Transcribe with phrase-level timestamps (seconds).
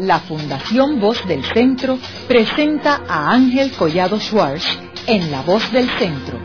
[0.00, 4.64] la Fundación Voz del Centro presenta a Ángel Collado Schwartz
[5.06, 6.38] en La Voz del Centro,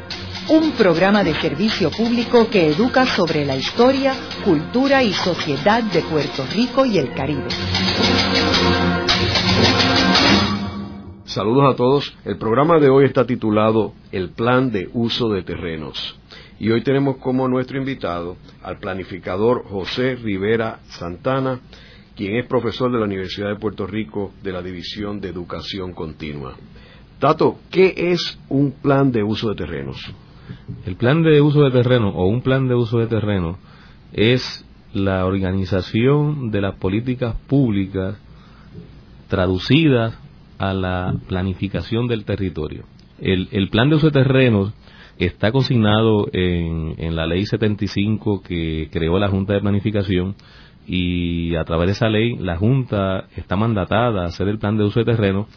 [0.49, 4.13] un programa de servicio público que educa sobre la historia,
[4.43, 7.47] cultura y sociedad de Puerto Rico y el Caribe.
[11.23, 12.17] Saludos a todos.
[12.25, 16.17] El programa de hoy está titulado El Plan de Uso de Terrenos.
[16.59, 21.59] Y hoy tenemos como nuestro invitado al planificador José Rivera Santana,
[22.15, 26.55] quien es profesor de la Universidad de Puerto Rico de la División de Educación Continua.
[27.19, 29.97] Tato, ¿qué es un plan de uso de terrenos?
[30.85, 33.57] El plan de uso de terreno o un plan de uso de terreno
[34.13, 38.17] es la organización de las políticas públicas
[39.27, 40.17] traducidas
[40.57, 42.85] a la planificación del territorio.
[43.19, 44.73] El, plan de uso de terrenos
[45.17, 50.35] está consignado en, la ley 75 que creó la Junta de Planificación
[50.87, 54.83] y a través de esa ley la Junta está mandatada a hacer el plan de
[54.83, 55.47] uso de terreno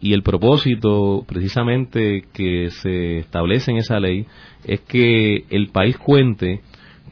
[0.00, 4.26] y el propósito precisamente que se establece en esa ley
[4.64, 6.60] es que el país cuente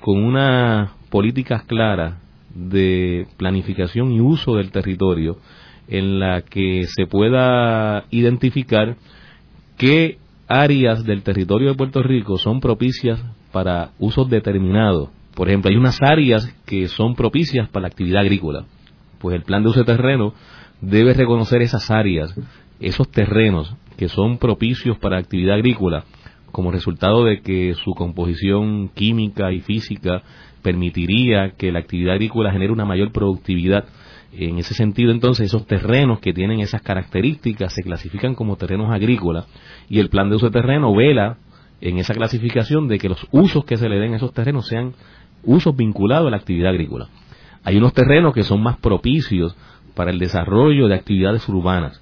[0.01, 2.21] con unas políticas claras
[2.55, 5.39] de planificación y uso del territorio
[5.89, 8.97] en la que se pueda identificar
[9.79, 10.19] qué
[10.49, 15.09] áreas del territorio de Puerto Rico son propicias para usos determinados.
[15.35, 18.65] Por ejemplo, hay unas áreas que son propicias para la actividad agrícola.
[19.19, 20.35] Pues el plan de uso de terreno
[20.81, 22.35] debe reconocer esas áreas,
[22.81, 26.05] esos terrenos que son propicios para la actividad agrícola,
[26.51, 30.23] como resultado de que su composición química y física
[30.63, 33.85] permitiría que la actividad agrícola genere una mayor productividad
[34.33, 39.47] en ese sentido, entonces, esos terrenos que tienen esas características se clasifican como terrenos agrícolas
[39.89, 41.37] y el plan de uso de terreno vela
[41.83, 44.95] en esa clasificación de que los usos que se le den a esos terrenos sean
[45.45, 47.09] usos vinculados a la actividad agrícola.
[47.65, 49.55] Hay unos terrenos que son más propicios
[49.95, 52.01] para el desarrollo de actividades urbanas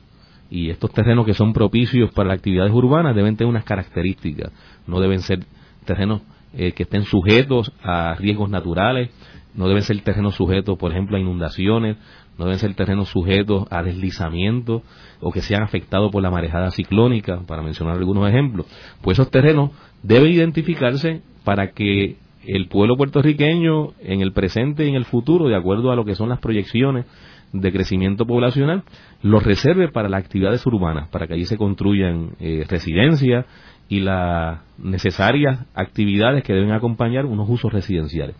[0.50, 4.52] y estos terrenos que son propicios para las actividades urbanas deben tener unas características,
[4.86, 5.46] no deben ser
[5.84, 6.22] terrenos
[6.52, 9.10] eh, que estén sujetos a riesgos naturales,
[9.54, 11.96] no deben ser terrenos sujetos, por ejemplo, a inundaciones,
[12.38, 14.82] no deben ser terrenos sujetos a deslizamientos
[15.20, 18.66] o que sean afectados por la marejada ciclónica, para mencionar algunos ejemplos.
[19.02, 19.70] Pues esos terrenos
[20.02, 22.16] deben identificarse para que
[22.46, 26.14] el pueblo puertorriqueño en el presente y en el futuro, de acuerdo a lo que
[26.14, 27.06] son las proyecciones
[27.52, 28.84] de crecimiento poblacional,
[29.22, 33.44] los reserve para las actividades urbanas, para que allí se construyan eh, residencias
[33.88, 38.36] y las necesarias actividades que deben acompañar unos usos residenciales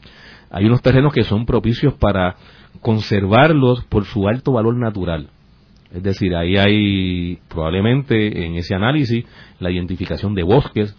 [0.50, 2.34] hay unos terrenos que son propicios para
[2.81, 5.28] conservarlos por su alto valor natural.
[5.93, 9.25] Es decir, ahí hay probablemente en ese análisis
[9.59, 10.97] la identificación de bosques,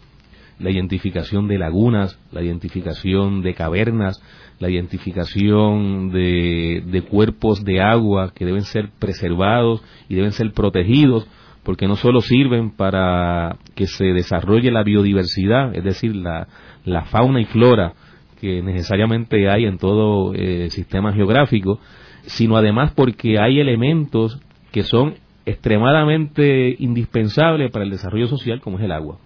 [0.60, 4.22] la identificación de lagunas, la identificación de cavernas,
[4.60, 11.28] la identificación de, de, cuerpos de agua que deben ser preservados y deben ser protegidos,
[11.64, 16.48] porque no solo sirven para que se desarrolle la biodiversidad, es decir, la,
[16.86, 17.94] la fauna y flora
[18.41, 21.79] que necesariamente hay en todo eh, sistema geográfico,
[22.24, 24.41] sino además porque hay elementos
[24.72, 25.13] que son
[25.46, 29.19] extremadamente indispensables para el desarrollo social, como es el agua.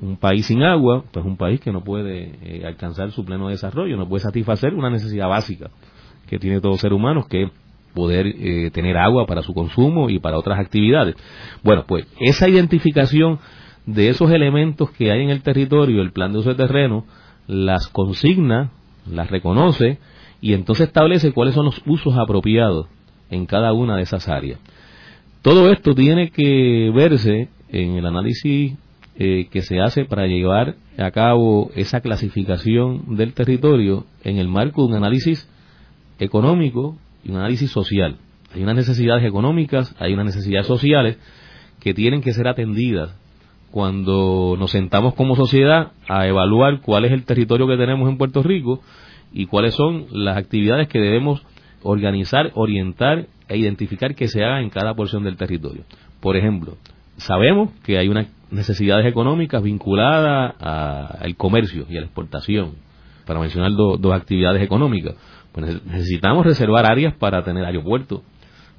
[0.00, 3.48] Un país sin agua, pues es un país que no puede eh, alcanzar su pleno
[3.48, 5.70] desarrollo, no puede satisfacer una necesidad básica
[6.28, 7.50] que tiene todo ser humano, que es
[7.92, 11.16] poder eh, tener agua para su consumo y para otras actividades.
[11.64, 13.40] Bueno, pues esa identificación
[13.84, 17.04] de esos elementos que hay en el territorio, el plan de uso de terreno,
[17.46, 18.70] las consigna,
[19.10, 19.98] las reconoce
[20.40, 22.86] y entonces establece cuáles son los usos apropiados
[23.30, 24.60] en cada una de esas áreas.
[25.42, 28.76] Todo esto tiene que verse en el análisis
[29.16, 34.82] eh, que se hace para llevar a cabo esa clasificación del territorio en el marco
[34.82, 35.48] de un análisis
[36.18, 38.16] económico y un análisis social.
[38.54, 41.18] Hay unas necesidades económicas, hay unas necesidades sociales
[41.80, 43.14] que tienen que ser atendidas
[43.74, 48.40] cuando nos sentamos como sociedad a evaluar cuál es el territorio que tenemos en Puerto
[48.40, 48.80] Rico
[49.32, 51.44] y cuáles son las actividades que debemos
[51.82, 55.82] organizar, orientar e identificar que se hagan en cada porción del territorio.
[56.20, 56.76] Por ejemplo,
[57.16, 62.76] sabemos que hay unas necesidades económicas vinculadas al comercio y a la exportación,
[63.26, 65.16] para mencionar dos actividades económicas.
[65.50, 68.20] Pues necesitamos reservar áreas para tener aeropuertos,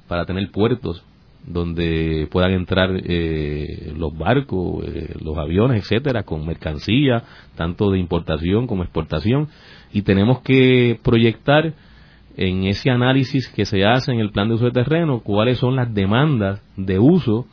[0.08, 1.04] para tener puertos,
[1.46, 7.22] donde puedan entrar eh, los barcos, eh, los aviones, etcétera, con mercancía,
[7.54, 9.48] tanto de importación como exportación,
[9.92, 11.72] y tenemos que proyectar
[12.36, 15.76] en ese análisis que se hace en el plan de uso de terreno cuáles son
[15.76, 17.46] las demandas de uso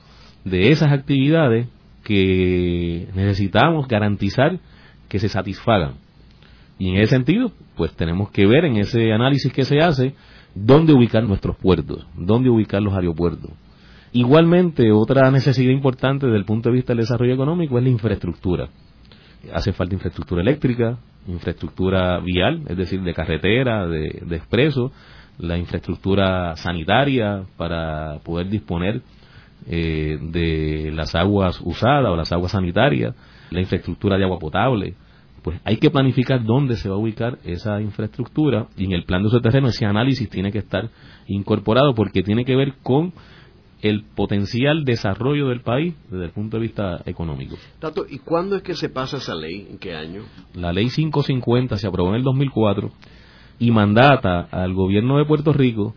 [0.44, 1.68] de esas actividades
[2.04, 4.60] que necesitamos garantizar
[5.08, 5.94] que se satisfagan.
[6.78, 10.16] Y en ese sentido, pues tenemos que ver en ese análisis que se hace
[10.54, 13.52] dónde ubicar nuestros puertos, dónde ubicar los aeropuertos.
[14.14, 18.70] Igualmente, otra necesidad importante desde el punto de vista del desarrollo económico es la infraestructura.
[19.52, 24.92] Hace falta infraestructura eléctrica, infraestructura vial, es decir, de carretera, de, de expreso,
[25.40, 29.02] la infraestructura sanitaria para poder disponer
[29.68, 33.16] eh, de las aguas usadas o las aguas sanitarias,
[33.50, 34.94] la infraestructura de agua potable.
[35.42, 39.22] Pues hay que planificar dónde se va a ubicar esa infraestructura y en el plan
[39.22, 40.90] de uso terreno ese análisis tiene que estar
[41.28, 43.14] incorporado porque tiene que ver con
[43.84, 47.58] el potencial desarrollo del país desde el punto de vista económico.
[47.80, 49.68] Tato, ¿y cuándo es que se pasa esa ley?
[49.70, 50.24] ¿En qué año?
[50.56, 52.90] La ley 550 se aprobó en el 2004
[53.60, 55.94] y mandata al gobierno de Puerto Rico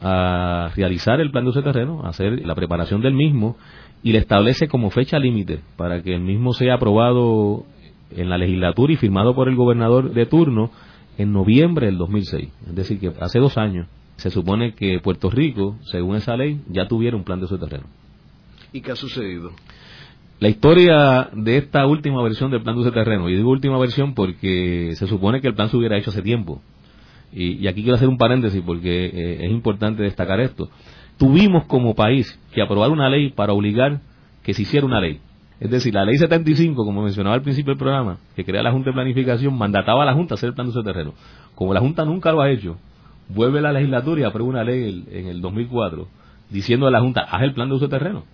[0.00, 3.56] a realizar el plan de uso de terreno, a hacer la preparación del mismo
[4.02, 7.64] y le establece como fecha límite para que el mismo sea aprobado
[8.10, 10.72] en la legislatura y firmado por el gobernador de turno
[11.16, 12.48] en noviembre del 2006.
[12.66, 13.86] Es decir, que hace dos años
[14.20, 17.66] se supone que Puerto Rico, según esa ley, ya tuviera un plan de uso de
[17.66, 17.88] terreno.
[18.72, 19.50] ¿Y qué ha sucedido?
[20.40, 23.78] La historia de esta última versión del plan de uso de terreno, y digo última
[23.78, 26.60] versión porque se supone que el plan se hubiera hecho hace tiempo,
[27.32, 30.68] y, aquí quiero hacer un paréntesis porque eh, es importante destacar esto,
[31.16, 34.00] tuvimos como país que aprobar una ley para obligar
[34.42, 35.20] que se hiciera una ley.
[35.60, 38.90] Es decir, la ley 75, como mencionaba al principio del programa, que crea la Junta
[38.90, 41.14] de Planificación, mandataba a la Junta hacer el plan de uso de terreno.
[41.54, 42.78] Como la Junta nunca lo ha hecho,
[43.34, 46.08] vuelve la legislatura y aprueba una ley en el 2004
[46.50, 48.24] diciendo a la Junta, haz el plan de uso de terreno.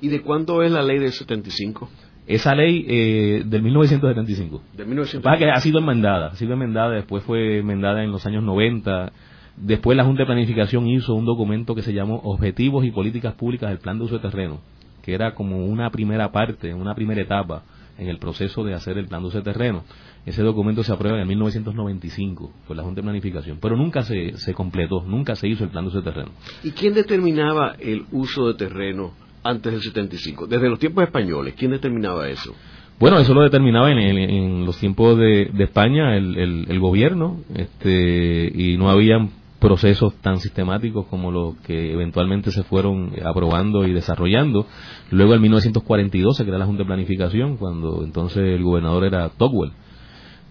[0.00, 1.88] ¿Y de cuándo es la ley del 75?
[2.26, 4.62] Esa ley eh, del 1975.
[4.76, 5.22] De 1975.
[5.22, 9.12] Pasa que ha sido enmendada, ha sido enmendada, después fue enmendada en los años 90.
[9.56, 13.68] Después la Junta de Planificación hizo un documento que se llamó Objetivos y Políticas Públicas
[13.68, 14.60] del Plan de Uso de Terreno,
[15.02, 17.62] que era como una primera parte, una primera etapa
[17.98, 19.84] en el proceso de hacer el plan de uso de terreno.
[20.26, 24.54] Ese documento se aprueba en 1995 por la Junta de Planificación, pero nunca se, se
[24.54, 26.30] completó, nunca se hizo el plan de uso de terreno.
[26.62, 29.12] ¿Y quién determinaba el uso de terreno
[29.42, 30.46] antes del 75?
[30.46, 32.54] Desde los tiempos españoles, ¿quién determinaba eso?
[32.98, 39.18] Bueno, eso lo determinaba en, los tiempos de, España el, gobierno, este, y no había
[39.58, 44.66] procesos tan sistemáticos como los que eventualmente se fueron aprobando y desarrollando.
[45.10, 49.72] Luego en 1942 se crea la Junta de Planificación, cuando entonces el gobernador era Tocqueville.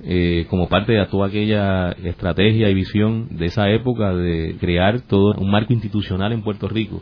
[0.05, 5.33] Eh, como parte de toda aquella estrategia y visión de esa época de crear todo
[5.37, 7.01] un marco institucional en Puerto Rico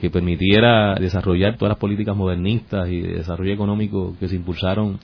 [0.00, 4.98] que permitiera desarrollar todas las políticas modernistas y de desarrollo económico que se impulsaron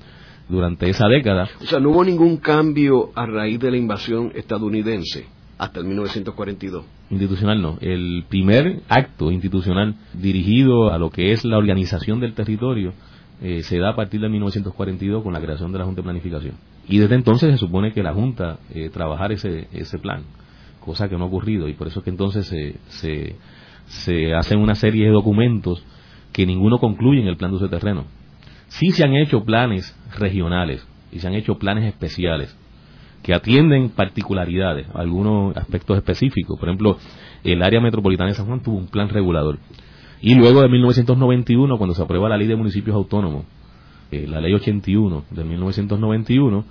[0.51, 1.49] durante esa década.
[1.63, 5.27] O sea, no hubo ningún cambio a raíz de la invasión estadounidense
[5.57, 6.85] hasta el 1942.
[7.11, 7.79] Institucional no.
[7.81, 12.93] El primer acto institucional dirigido a lo que es la organización del territorio
[13.43, 16.55] eh, se da a partir de 1942 con la creación de la Junta de Planificación.
[16.89, 18.91] Y desde entonces se supone que la Junta eh,
[19.31, 20.25] ese, ese plan,
[20.81, 23.37] cosa que no ha ocurrido y por eso es que entonces se, se
[23.91, 25.85] se hacen una serie de documentos
[26.33, 28.05] que ninguno concluye en el plan de uso de terreno.
[28.69, 32.57] Sí se han hecho planes regionales y se han hecho planes especiales
[33.25, 36.59] que atienden particularidades, algunos aspectos específicos.
[36.59, 36.99] Por ejemplo,
[37.43, 39.59] el área metropolitana de San Juan tuvo un plan regulador.
[40.23, 43.45] Y luego de 1991, cuando se aprueba la ley de municipios autónomos,
[44.11, 46.65] eh, la ley 81 de 1991,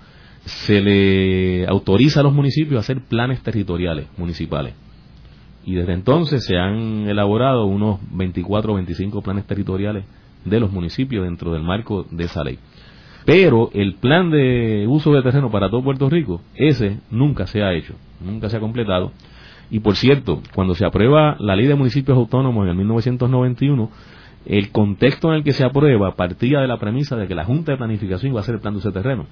[0.45, 4.73] se le autoriza a los municipios a hacer planes territoriales municipales
[5.69, 10.03] y desde entonces se han elaborado unos 24 o 25 planes territoriales
[10.43, 12.57] de los municipios dentro del marco de esa ley.
[13.23, 17.73] Pero el plan de uso de terreno para todo Puerto Rico, ese nunca se ha
[17.73, 19.11] hecho, nunca se ha completado.
[19.71, 23.89] Y por cierto, cuando se aprueba la ley de municipios autónomos en el 1991,
[24.45, 27.73] el contexto en el que se aprueba partía de la premisa de que la Junta
[27.73, 29.27] de Planificación iba a hacer el plan de uso terreno,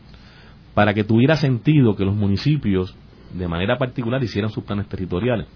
[0.74, 2.96] para que tuviera sentido que los municipios,
[3.34, 5.48] de manera particular, hicieran sus planes territoriales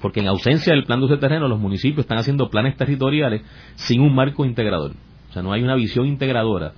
[0.00, 3.42] porque en ausencia del plan de uso de terreno los municipios están haciendo planes territoriales
[3.74, 4.92] sin un marco integrador.
[5.28, 6.72] O sea, no hay una visión integradora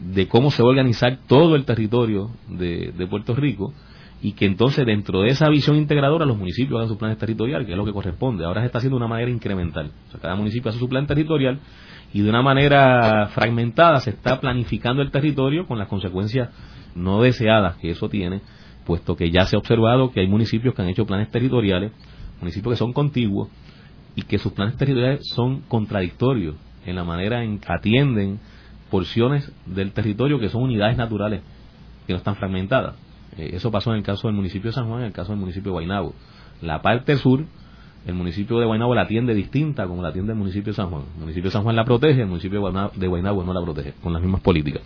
[0.00, 3.72] de cómo se va a organizar todo el territorio de, Puerto Rico
[4.22, 7.72] y que entonces dentro de esa visión integradora los municipios hagan sus planes territoriales, que
[7.72, 8.44] es lo que corresponde.
[8.44, 9.90] Ahora se está haciendo de una manera incremental.
[10.08, 11.58] O sea, cada municipio hace su plan territorial
[12.14, 16.50] y de una manera fragmentada se está planificando el territorio con las consecuencias
[16.94, 18.42] no deseadas que eso tiene,
[18.86, 21.90] puesto que ya se ha observado que hay municipios que han hecho planes territoriales
[22.40, 23.48] municipios que son contiguos
[24.14, 28.40] y que sus planes territoriales son contradictorios en la manera en que atienden
[28.90, 31.42] porciones del territorio que son unidades naturales
[32.06, 32.96] que no están fragmentadas.
[33.36, 35.40] Eh, eso pasó en el caso del municipio de San Juan, en el caso del
[35.40, 36.14] municipio de Guaynabo.
[36.60, 37.44] La parte sur,
[38.06, 41.02] el municipio de Guaynabo la atiende distinta como la atiende el municipio de San Juan.
[41.14, 42.62] El municipio de San Juan la protege, el municipio
[42.94, 44.82] de Guaynabo, no la protege, con las mismas políticas.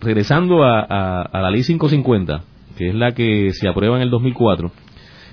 [0.00, 2.42] Regresando a, a la ley 550,
[2.76, 4.70] que es la que se aprueba en el 2004,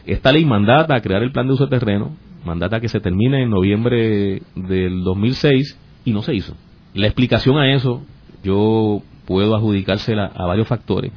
[0.06, 3.44] esta ley mandata a crear el plan de uso de terreno, mandata que se termine
[3.44, 6.56] en noviembre del 2006 y no se hizo.
[6.94, 8.04] La explicación a eso
[8.44, 11.12] yo puedo adjudicársela a varios factores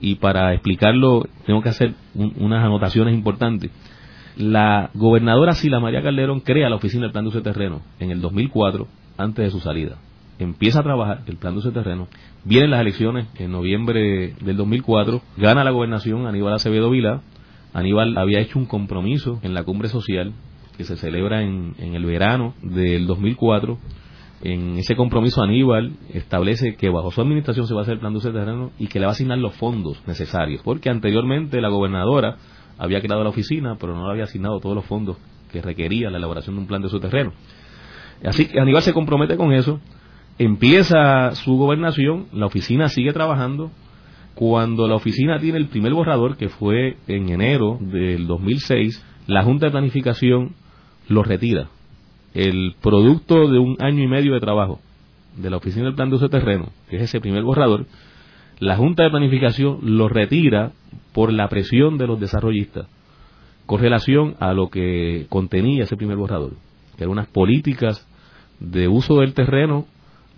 [0.00, 3.70] y para explicarlo tengo que hacer unas anotaciones importantes.
[4.36, 8.10] La gobernadora Sila María Calderón crea la oficina del plan de uso de terreno en
[8.10, 8.88] el 2004
[9.18, 9.96] antes de su salida.
[10.38, 12.08] Empieza a trabajar el plan de uso de terreno.
[12.44, 15.20] Vienen las elecciones en noviembre del 2004.
[15.36, 17.20] Gana la gobernación Aníbal Acevedo Vila.
[17.74, 20.32] Aníbal había hecho un compromiso en la cumbre social
[20.78, 23.78] que se celebra en, en el verano del 2004
[24.42, 28.12] en ese compromiso Aníbal establece que bajo su administración se va a hacer el plan
[28.12, 31.60] de uso de terreno y que le va a asignar los fondos necesarios, porque anteriormente
[31.60, 32.36] la gobernadora
[32.78, 35.18] había creado la oficina, pero no le había asignado todos los fondos
[35.52, 37.32] que requería la elaboración de un plan de uso terreno.
[38.24, 39.80] Así que Aníbal se compromete con eso,
[40.38, 43.70] empieza su gobernación, la oficina sigue trabajando,
[44.34, 49.66] cuando la oficina tiene el primer borrador, que fue en enero del 2006, la Junta
[49.66, 50.54] de Planificación
[51.08, 51.68] lo retira
[52.34, 54.80] el producto de un año y medio de trabajo
[55.36, 57.86] de la Oficina del Plan de Uso de Terreno, que es ese primer borrador,
[58.58, 60.72] la Junta de Planificación lo retira
[61.12, 62.86] por la presión de los desarrollistas
[63.66, 66.54] con relación a lo que contenía ese primer borrador,
[66.96, 68.06] que eran unas políticas
[68.58, 69.86] de uso del terreno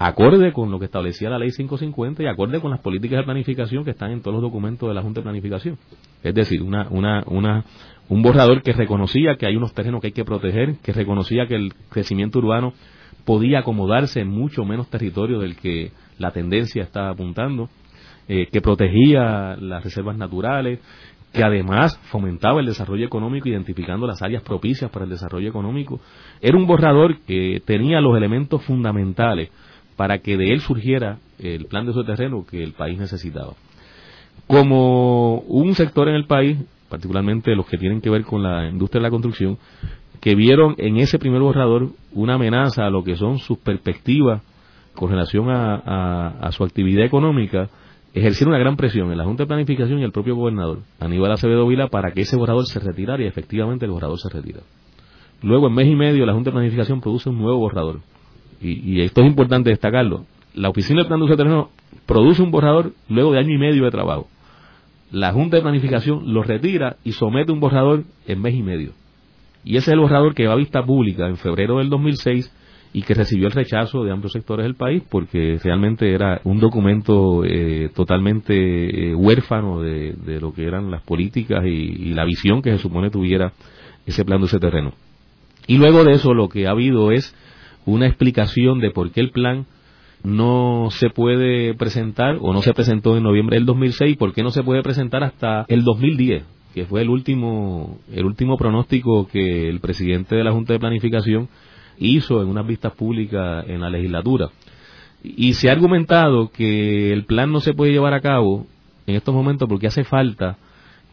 [0.03, 3.85] acorde con lo que establecía la ley 550 y acorde con las políticas de planificación
[3.85, 5.79] que están en todos los documentos de la Junta de Planificación.
[6.23, 7.65] Es decir, una, una, una,
[8.09, 11.55] un borrador que reconocía que hay unos terrenos que hay que proteger, que reconocía que
[11.55, 12.73] el crecimiento urbano
[13.25, 17.69] podía acomodarse en mucho menos territorio del que la tendencia está apuntando,
[18.29, 20.81] eh, que protegía las reservas naturales,
[21.33, 26.01] que además fomentaba el desarrollo económico identificando las áreas propicias para el desarrollo económico.
[26.41, 29.51] Era un borrador que tenía los elementos fundamentales
[30.03, 33.53] para que de él surgiera el plan de uso terreno que el país necesitaba.
[34.49, 38.99] Como un sector en el país, particularmente los que tienen que ver con la industria
[38.99, 39.59] de la construcción,
[40.21, 44.43] que vieron en ese primer borrador una amenaza a lo que son sus perspectivas
[44.97, 47.69] con relación a, su actividad económica,
[48.13, 51.65] ejercieron una gran presión en la Junta de Planificación y el propio gobernador, Aníbal Acevedo
[51.69, 54.63] Vila, para que ese borrador se retirara y efectivamente el borrador se retira.
[55.43, 58.01] Luego, en mes y medio, la Junta de Planificación produce un nuevo borrador,
[58.63, 61.71] y, esto es importante destacarlo, la Oficina del Plan de Uso de Terreno
[62.07, 64.29] produce un borrador luego de año y medio de trabajo.
[65.11, 68.93] La Junta de Planificación lo retira y somete un borrador en mes y medio.
[69.65, 72.53] Y ese es el borrador que va a vista pública en febrero del 2006
[72.95, 77.43] y que recibió el rechazo de amplios sectores del país porque realmente era un documento
[77.45, 82.71] eh, totalmente eh, huérfano de, lo que eran las políticas y, y, la visión que
[82.73, 83.53] se supone tuviera
[84.05, 84.93] ese plan de terreno.
[85.67, 87.35] Y luego de eso lo que ha habido es
[87.85, 89.67] una explicación de por qué el plan
[90.23, 94.51] no se puede presentar o no se presentó en noviembre del 2006, por qué no
[94.51, 99.81] se puede presentar hasta el 2010, que fue el último el último pronóstico que el
[99.81, 101.49] presidente de la Junta de Planificación
[101.99, 104.51] hizo en unas vistas públicas en la legislatura.
[105.23, 108.67] Y se ha argumentado que el plan no se puede llevar a cabo
[109.07, 110.57] en estos momentos porque hace falta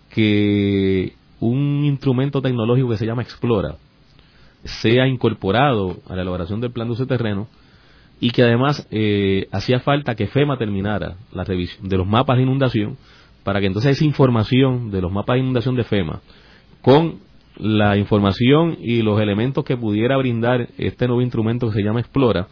[0.10, 3.76] que un instrumento tecnológico que se llama Explora,
[4.64, 7.48] sea incorporado a la elaboración del plan de uso de terreno
[8.20, 12.44] y que además eh, hacía falta que FEMA terminara la revisión de los mapas de
[12.44, 12.98] inundación
[13.44, 16.22] para que entonces esa información de los mapas de inundación de FEMA
[16.82, 17.20] con
[17.58, 22.48] la información y los elementos que pudiera brindar este nuevo instrumento que se llama Explora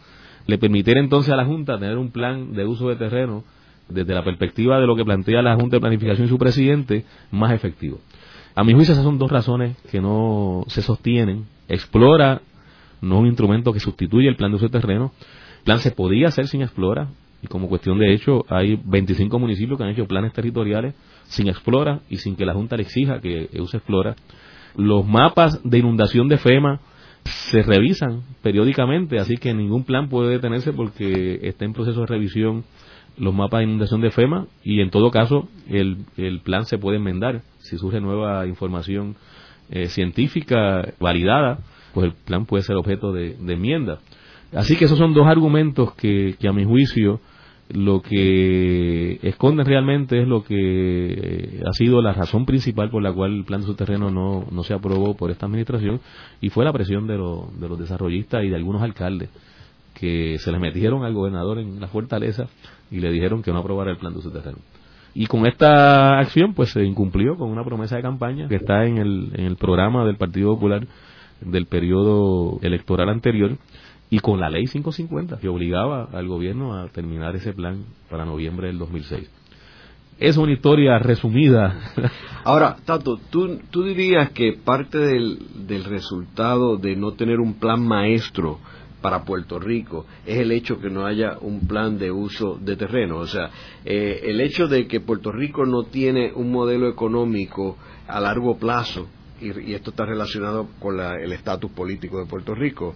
[0.46, 3.44] le permitiera entonces a la Junta tener un plan de uso de terreno
[3.88, 7.52] desde la perspectiva de lo que plantea la Junta de Planificación y su presidente más
[7.52, 7.98] efectivo.
[8.54, 12.40] A mi juicio esas son dos razones que no se sostienen Explora
[13.00, 15.12] no es un instrumento que sustituye el plan de uso de terreno.
[15.58, 17.08] El plan se podía hacer sin Explora,
[17.42, 20.94] y como cuestión de hecho hay 25 municipios que han hecho planes territoriales
[21.24, 24.16] sin Explora y sin que la Junta le exija que use Explora.
[24.76, 26.80] Los mapas de inundación de FEMA
[27.24, 32.64] se revisan periódicamente, así que ningún plan puede detenerse porque está en proceso de revisión
[33.16, 36.98] los mapas de inundación de FEMA y en todo caso el, el plan se puede
[36.98, 39.16] enmendar si surge nueva información
[39.70, 41.58] eh, científica validada,
[41.92, 43.98] pues el plan puede ser objeto de, enmienda.
[44.54, 47.20] Así que esos son dos argumentos que, a mi juicio
[47.70, 53.12] lo que esconden realmente es lo que eh, ha sido la razón principal por la
[53.12, 56.00] cual el plan de su terreno no, no se aprobó por esta administración
[56.40, 59.28] y fue la presión de, de los desarrollistas y de algunos alcaldes
[59.92, 62.46] que se le metieron al gobernador en la fortaleza
[62.90, 64.58] y le dijeron que no aprobara el plan de su terreno.
[65.20, 68.98] Y con esta acción, pues se incumplió con una promesa de campaña que está en
[68.98, 70.86] el, en el programa del Partido Popular
[71.40, 73.58] del periodo electoral anterior
[74.10, 78.68] y con la ley 550 que obligaba al gobierno a terminar ese plan para noviembre
[78.68, 79.28] del 2006.
[80.20, 81.76] es una historia resumida.
[82.44, 87.84] Ahora, Tato, ¿tú, tú dirías que parte del, del resultado de no tener un plan
[87.84, 88.60] maestro
[89.00, 93.18] para Puerto Rico es el hecho que no haya un plan de uso de terreno.
[93.18, 93.50] O sea,
[93.84, 97.76] eh, el hecho de que Puerto Rico no tiene un modelo económico
[98.06, 99.08] a largo plazo,
[99.40, 102.94] y, esto está relacionado con el estatus político de Puerto Rico,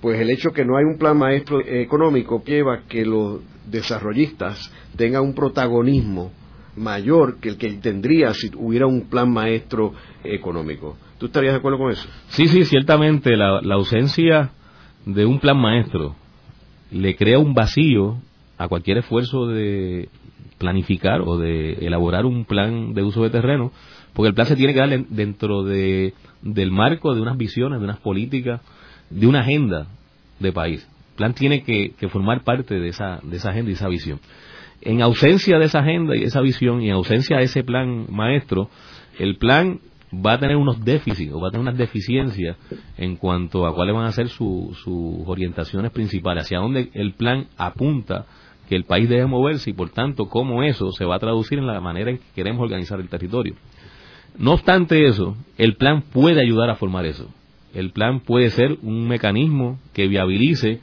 [0.00, 5.22] pues el hecho que no hay un plan maestro económico lleva que los desarrollistas tengan
[5.22, 6.32] un protagonismo
[6.76, 9.92] mayor que el que tendría si hubiera un plan maestro
[10.24, 10.96] económico.
[11.18, 12.08] ¿Tú estarías de acuerdo con eso?
[12.28, 14.52] Sí, sí, ciertamente la, la ausencia
[15.04, 16.14] de un plan maestro
[16.90, 18.18] le crea un vacío
[18.58, 20.08] a cualquier esfuerzo de
[20.58, 23.72] planificar o de elaborar un plan de uso de terreno,
[24.12, 27.84] porque el plan se tiene que dar dentro de, del marco de unas visiones, de
[27.84, 28.60] unas políticas,
[29.08, 29.86] de una agenda
[30.38, 30.86] de país.
[31.12, 34.20] El plan tiene que, que formar parte de esa, de esa agenda y esa visión.
[34.82, 38.68] En ausencia de esa agenda y esa visión y en ausencia de ese plan maestro,
[39.18, 39.80] el plan
[40.12, 42.56] va a tener unos déficits o va a tener unas deficiencias
[42.96, 44.76] en cuanto a cuáles van a ser sus
[45.26, 48.26] orientaciones principales, hacia dónde el plan apunta
[48.68, 51.66] que el país debe moverse y por tanto cómo eso se va a traducir en
[51.66, 53.54] la manera en que queremos organizar el territorio.
[54.38, 57.28] No obstante eso, el plan puede ayudar a formar eso.
[57.74, 60.80] El plan puede ser un mecanismo que viabilice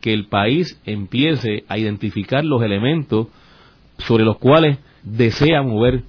[0.00, 3.28] que el país empiece a identificar los elementos
[3.98, 6.02] sobre los cuales desea mover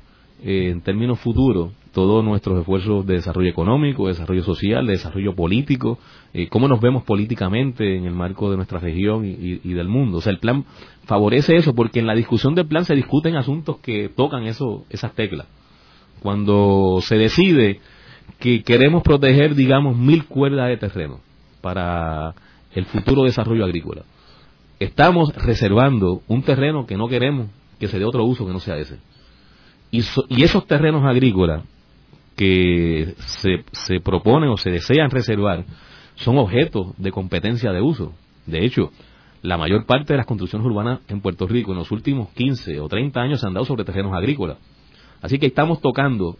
[0.43, 5.36] eh, en términos futuros todos nuestros esfuerzos de desarrollo económico, de desarrollo social, de desarrollo
[5.36, 5.98] político,
[6.34, 10.19] eh, cómo nos vemos políticamente en el marco de nuestra región y, del mundo.
[10.19, 10.65] O sea, el plan
[11.05, 15.13] favorece eso porque en la discusión del plan se discuten asuntos que tocan eso, esas
[15.13, 15.48] teclas.
[16.22, 17.79] Cuando se decide
[18.39, 21.19] que queremos proteger, digamos, mil cuerdas de terreno
[21.62, 22.36] para
[22.74, 24.03] el futuro desarrollo agrícola,
[24.79, 27.48] estamos reservando un terreno que no queremos
[27.79, 28.98] que se dé otro uso que no sea ese.
[29.89, 31.63] Y, y esos terrenos agrícolas
[32.39, 35.65] que se, se proponen o se desean reservar
[36.15, 38.13] son objetos de competencia de uso.
[38.45, 38.91] De hecho,
[39.41, 42.88] la mayor parte de las construcciones urbanas en Puerto Rico en los últimos 15 o
[42.88, 44.58] 30 años se han dado sobre terrenos agrícolas.
[45.21, 46.38] Así que estamos tocando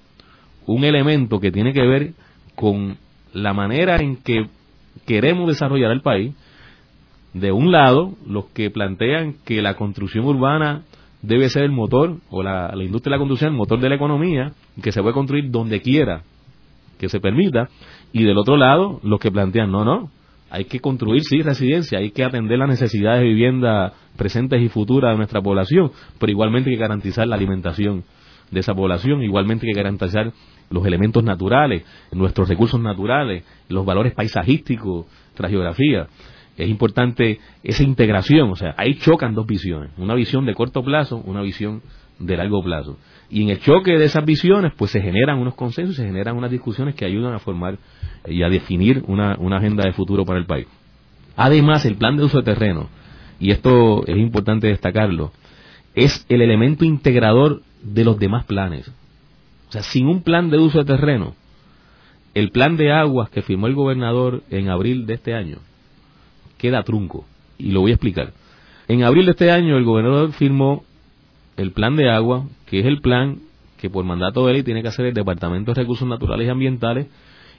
[0.66, 2.14] un elemento que tiene que ver
[2.56, 2.96] con
[3.34, 4.46] la manera en que
[5.06, 6.34] queremos desarrollar el país.
[7.34, 10.84] De un lado, los que plantean que la construcción urbana
[11.22, 14.54] debe ser el motor, o la, industria de la construcción, el motor de la economía,
[14.82, 16.24] que se puede construir donde quiera
[16.98, 17.70] que se permita,
[18.12, 20.12] y del otro lado, los que plantean, no, no,
[20.50, 25.14] hay que construir, sí, residencia, hay que atender las necesidades de vivienda presentes y futuras
[25.14, 28.04] de nuestra población, pero igualmente hay que garantizar la alimentación
[28.52, 30.34] de esa población, igualmente hay que garantizar
[30.70, 35.06] los elementos naturales, nuestros recursos naturales, los valores paisajísticos,
[35.38, 36.08] la geografía
[36.60, 41.16] es importante esa integración, o sea, ahí chocan dos visiones, una visión de corto plazo,
[41.26, 41.82] una visión
[42.20, 42.98] de largo plazo.
[43.30, 46.52] Y en el choque de esas visiones, pues se generan unos consensos, se generan unas
[46.52, 47.78] discusiones que ayudan a formar
[48.28, 50.68] y a definir una, una agenda de futuro para el país.
[51.38, 52.90] Además, el plan de uso de terreno,
[53.40, 55.32] y esto es importante destacarlo,
[55.96, 58.90] es el elemento integrador de los demás planes.
[59.70, 61.36] O sea, sin un plan de uso de terreno,
[62.34, 65.60] el plan de aguas que firmó el gobernador en abril de este año
[66.60, 67.26] queda trunco.
[67.58, 68.34] Y lo voy a explicar.
[68.88, 70.84] En abril de este año el gobernador firmó
[71.58, 73.40] el plan de agua, que es el plan
[73.78, 77.08] que por mandato de ley tiene que hacer el Departamento de Recursos Naturales y Ambientales,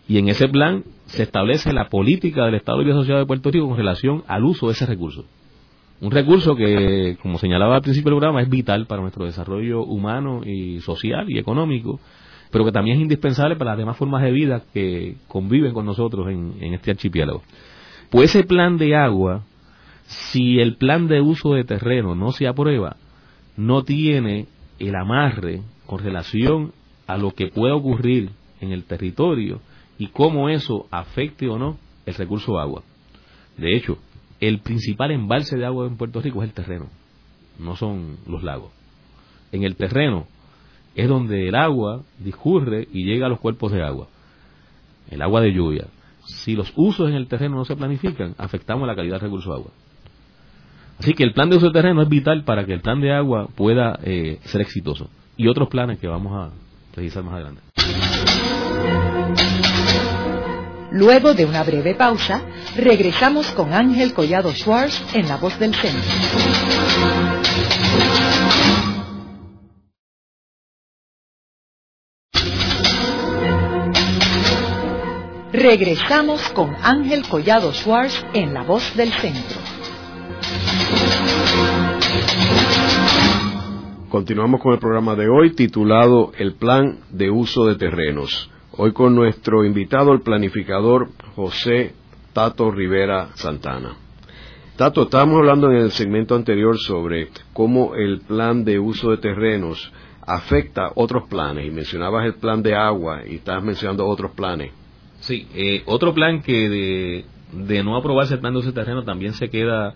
[0.09, 3.69] y en ese plan se establece la política del Estado Libre Asociado de Puerto Rico
[3.69, 5.25] con relación al uso de ese recurso.
[6.01, 10.41] Un recurso que, como señalaba al principio del programa, es vital para nuestro desarrollo humano
[10.45, 12.01] y social y económico,
[12.51, 16.27] pero que también es indispensable para las demás formas de vida que conviven con nosotros
[16.29, 17.43] en este archipiélago.
[18.11, 19.45] Pues ese plan de agua,
[20.07, 22.97] si el plan de uso de terreno no se aprueba,
[23.57, 24.47] no tiene
[24.81, 26.73] el amarre con relación
[27.07, 29.61] a lo que pueda ocurrir en el territorio
[29.99, 32.83] y cómo eso afecte o no el recurso agua.
[33.57, 33.99] De hecho,
[34.41, 36.89] el principal embalse de agua en Puerto Rico es el terreno,
[37.59, 38.73] no son los lagos.
[39.53, 40.27] En el terreno
[40.95, 44.09] es donde el agua discurre y llega a los cuerpos de agua,
[45.11, 45.87] el agua de lluvia,
[46.31, 49.57] si los usos en el terreno no se planifican, afectamos la calidad del recurso de
[49.57, 49.71] agua.
[50.99, 53.13] Así que el plan de uso del terreno es vital para que el plan de
[53.13, 55.09] agua pueda eh, ser exitoso.
[55.37, 56.51] Y otros planes que vamos a
[56.95, 57.63] revisar más adelante.
[60.93, 62.43] Luego de una breve pausa,
[62.77, 66.03] regresamos con Ángel Collado Schwartz en La Voz del Centro.
[75.61, 79.59] Regresamos con Ángel Collado Schwartz en La Voz del Centro.
[84.09, 88.51] Continuamos con el programa de hoy titulado El Plan de Uso de Terrenos.
[88.73, 91.93] Hoy con nuestro invitado, el planificador José
[92.33, 93.97] Tato Rivera Santana.
[94.77, 99.93] Tato, estábamos hablando en el segmento anterior sobre cómo el plan de uso de terrenos
[100.23, 104.80] afecta otros planes y mencionabas el plan de agua y estabas mencionando otros planes.
[105.31, 109.49] Sí, eh, otro plan que de, no aprobarse el plan de uso terreno también se
[109.49, 109.95] queda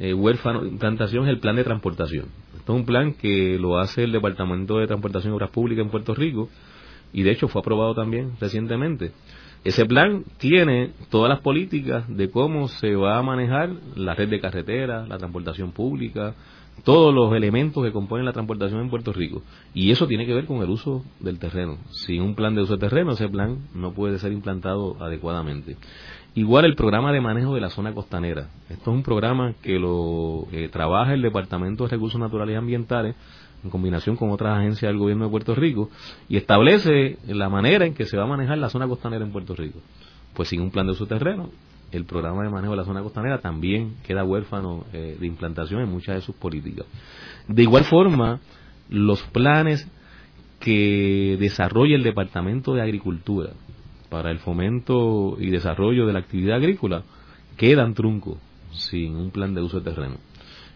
[0.00, 2.24] eh, huérfano de implantación es el plan de transportación.
[2.56, 5.92] Esto es un plan que lo hace el Departamento de Transportación y Obras Públicas en
[5.92, 6.48] Puerto Rico
[7.12, 9.12] y de hecho fue aprobado también recientemente.
[9.62, 14.40] Ese plan tiene todas las políticas de cómo se va a manejar la red de
[14.40, 16.34] carreteras, la transportación pública,
[16.82, 19.42] todos los elementos que componen la transportación en Puerto Rico.
[19.72, 21.78] Y eso tiene que ver con el uso del terreno.
[21.90, 25.76] Sin un plan de uso de terreno, ese plan no puede ser implantado adecuadamente.
[26.34, 28.48] Igual el programa de manejo de la zona costanera.
[28.68, 33.14] Esto es un programa que lo eh, trabaja el Departamento de Recursos Naturales y Ambientales
[33.64, 35.90] en combinación con otras agencias del gobierno de Puerto Rico,
[36.28, 39.54] y establece la manera en que se va a manejar la zona costanera en Puerto
[39.54, 39.80] Rico.
[40.34, 41.50] Pues sin un plan de uso terreno,
[41.94, 45.88] el programa de manejo de la zona costanera también queda huérfano eh, de implantación en
[45.88, 46.86] muchas de sus políticas.
[47.48, 48.40] De igual forma,
[48.88, 49.88] los planes
[50.60, 53.50] que desarrolla el Departamento de Agricultura
[54.08, 57.02] para el fomento y desarrollo de la actividad agrícola
[57.56, 58.38] quedan truncos
[58.72, 60.16] sin un plan de uso de terreno.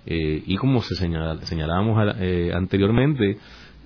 [0.06, 3.38] Eh, y como se señalábamos eh, anteriormente,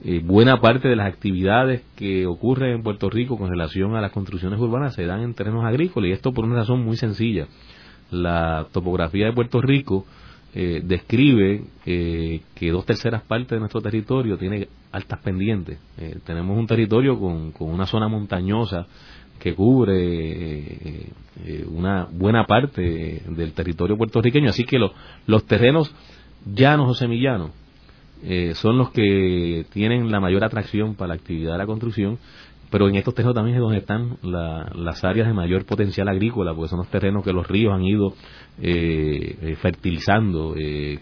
[0.05, 4.11] eh, buena parte de las actividades que ocurren en Puerto Rico con relación a las
[4.11, 7.47] construcciones urbanas se dan en terrenos agrícolas y esto por una razón muy sencilla.
[8.11, 10.05] La topografía de Puerto Rico
[10.53, 15.79] describe que dos terceras partes de nuestro territorio tiene altas pendientes.
[16.27, 18.87] tenemos un territorio con, una zona montañosa
[19.39, 21.07] que cubre
[21.69, 24.79] una buena parte del territorio puertorriqueño, así que
[25.27, 25.91] los terrenos
[26.45, 27.53] llanos o semillanos
[28.25, 32.19] eh, son los que tienen la mayor atracción para la actividad de la construcción,
[32.71, 36.71] pero en estos terrenos también es donde están las áreas de mayor potencial agrícola, porque
[36.71, 38.15] son los terrenos que los ríos han ido
[38.63, 40.55] eh, eh, fertilizando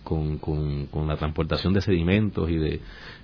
[0.03, 2.81] con, con, la transportación de sedimentos y de,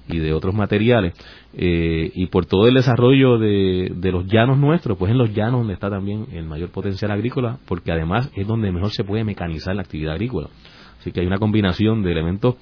[0.09, 1.15] y de otros materiales.
[1.53, 5.75] y por todo el desarrollo de, de los llanos nuestros, pues en los llanos donde
[5.75, 9.83] está también el mayor potencial agrícola, porque además es donde mejor se puede mecanizar la
[9.83, 10.51] actividad agrícola.
[11.01, 12.57] Así que hay una combinación de elementos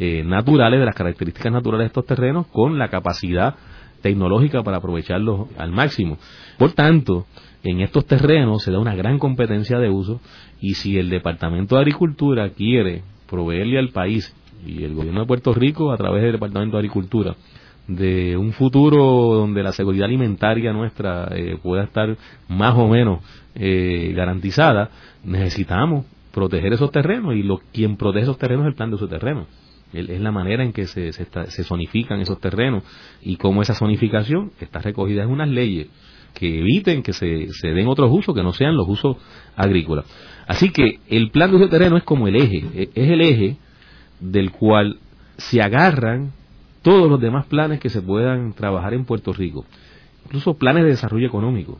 [0.00, 3.54] eh, naturales, de las características naturales de estos terrenos, con la capacidad
[4.02, 6.18] tecnológica para aprovecharlos al máximo.
[6.58, 7.26] Por tanto,
[7.62, 10.20] en estos terrenos se da una gran competencia de uso
[10.60, 14.34] y si el Departamento de Agricultura quiere proveerle al país
[14.66, 17.36] y el gobierno de Puerto Rico a través del Departamento de Agricultura
[17.86, 22.16] de un futuro donde la seguridad alimentaria nuestra eh, pueda estar
[22.48, 23.20] más o menos
[23.54, 24.90] eh, garantizada,
[25.24, 29.06] necesitamos proteger esos terrenos y lo, quien protege esos terrenos es el plan de uso
[29.06, 29.46] de terreno.
[29.92, 32.84] Es la manera en que se, se, zonifican esos terrenos
[33.22, 35.88] y cómo esa zonificación está recogida en unas leyes
[36.34, 39.16] que eviten que se, se den otros usos que no sean los usos
[39.56, 40.04] agrícolas.
[40.46, 43.20] Así que el plan de uso de terreno es como el eje, e, es el
[43.20, 43.56] eje
[44.20, 44.98] del cual
[45.36, 46.32] se agarran
[46.82, 49.66] todos los demás planes que se puedan trabajar en Puerto Rico,
[50.24, 51.78] incluso planes de desarrollo económico,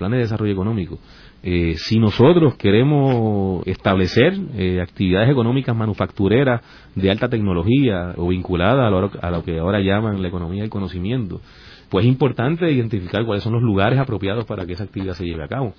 [0.00, 0.98] planes de desarrollo económico.
[1.42, 6.62] Eh, si nosotros queremos establecer eh, actividades económicas manufactureras
[6.94, 8.86] de alta tecnología o vinculadas
[9.20, 11.40] a lo, que ahora llaman la economía del conocimiento,
[11.90, 15.44] pues es importante identificar cuáles son los lugares apropiados para que esa actividad se lleve
[15.44, 15.74] a cabo.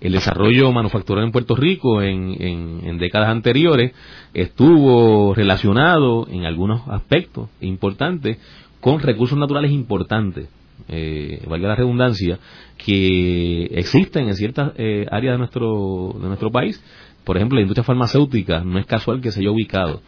[0.00, 3.92] El desarrollo manufacturero en Puerto Rico en décadas anteriores
[4.34, 8.38] estuvo relacionado en algunos aspectos importantes
[8.80, 10.48] con recursos naturales importantes
[10.88, 12.38] eh, valga la redundancia,
[12.76, 16.82] que existen en ciertas eh, áreas de nuestro, de nuestro país.
[17.24, 20.02] Por ejemplo, la industria farmacéutica no es casual que se haya ubicado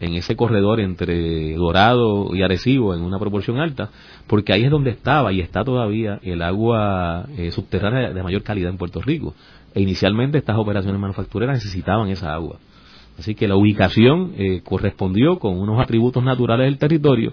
[0.00, 3.90] en ese corredor entre Dorado y Arecibo en una proporción alta,
[4.26, 8.70] porque ahí es donde estaba y está todavía el agua eh, subterránea de mayor calidad
[8.70, 9.34] en Puerto Rico.
[9.74, 12.58] E inicialmente estas operaciones manufactureras necesitaban esa agua.
[13.18, 17.32] Así que la ubicación eh, correspondió con unos atributos naturales del territorio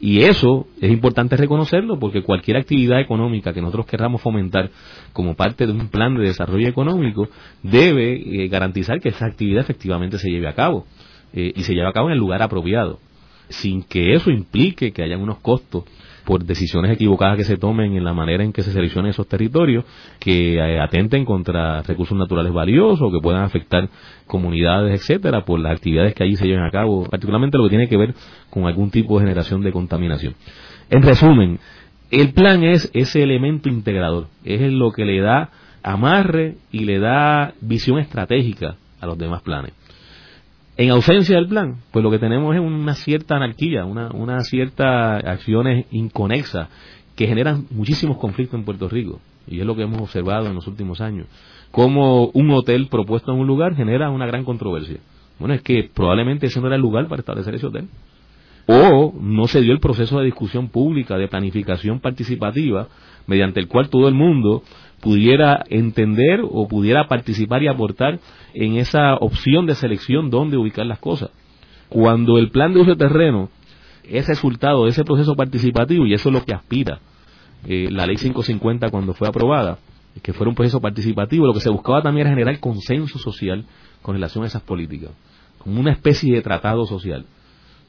[0.00, 4.70] y eso es importante reconocerlo porque cualquier actividad económica que nosotros queramos fomentar
[5.12, 7.28] como parte de un plan de desarrollo económico
[7.62, 10.86] debe eh, garantizar que esa actividad efectivamente se lleve a cabo
[11.34, 12.98] eh, y se lleve a cabo en el lugar apropiado,
[13.50, 15.84] sin que eso implique que haya unos costos
[16.30, 19.84] por decisiones equivocadas que se tomen en la manera en que se seleccionen esos territorios,
[20.20, 23.88] que eh, atenten contra recursos naturales valiosos, que puedan afectar
[24.28, 27.88] comunidades, etcétera, por las actividades que allí se lleven a cabo, particularmente lo que tiene
[27.88, 28.14] que ver
[28.48, 30.36] con algún tipo de generación de contaminación.
[30.88, 31.58] En resumen,
[32.12, 35.50] el plan es ese elemento integrador, es lo que le da
[35.82, 39.72] amarre y le da visión estratégica a los demás planes.
[40.80, 45.16] En ausencia del plan, pues lo que tenemos es una cierta anarquía, una, una cierta
[45.18, 46.70] acciones inconexas
[47.14, 49.20] que generan muchísimos conflictos en Puerto Rico.
[49.46, 51.26] Y es lo que hemos observado en los últimos años.
[51.70, 55.00] Como un hotel propuesto en un lugar genera una gran controversia.
[55.38, 57.86] Bueno, es que probablemente ese no era el lugar para establecer ese hotel.
[58.64, 62.88] O no se dio el proceso de discusión pública, de planificación participativa,
[63.26, 64.62] mediante el cual todo el mundo
[65.00, 68.18] pudiera entender o pudiera participar y aportar
[68.54, 71.30] en esa opción de selección donde ubicar las cosas.
[71.88, 73.50] Cuando el plan de uso de terreno
[74.04, 77.00] es resultado de ese proceso participativo, y eso es lo que aspira
[77.66, 79.78] eh, la ley 550 cuando fue aprobada,
[80.22, 83.64] que fuera un proceso participativo, lo que se buscaba también era generar consenso social
[84.02, 85.10] con relación a esas políticas,
[85.58, 87.26] como una especie de tratado social.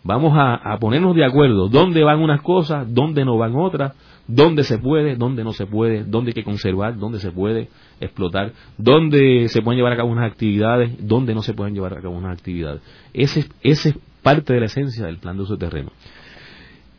[0.03, 1.69] Vamos a, ponernos de acuerdo.
[1.69, 3.93] Dónde van unas cosas, dónde no van otras,
[4.27, 8.53] dónde se puede, dónde no se puede, dónde hay que conservar, dónde se puede explotar,
[8.77, 12.17] dónde se pueden llevar a cabo unas actividades, dónde no se pueden llevar a cabo
[12.17, 12.81] unas actividades.
[13.13, 15.91] Ese, ese es parte de la esencia del plan de uso de terreno.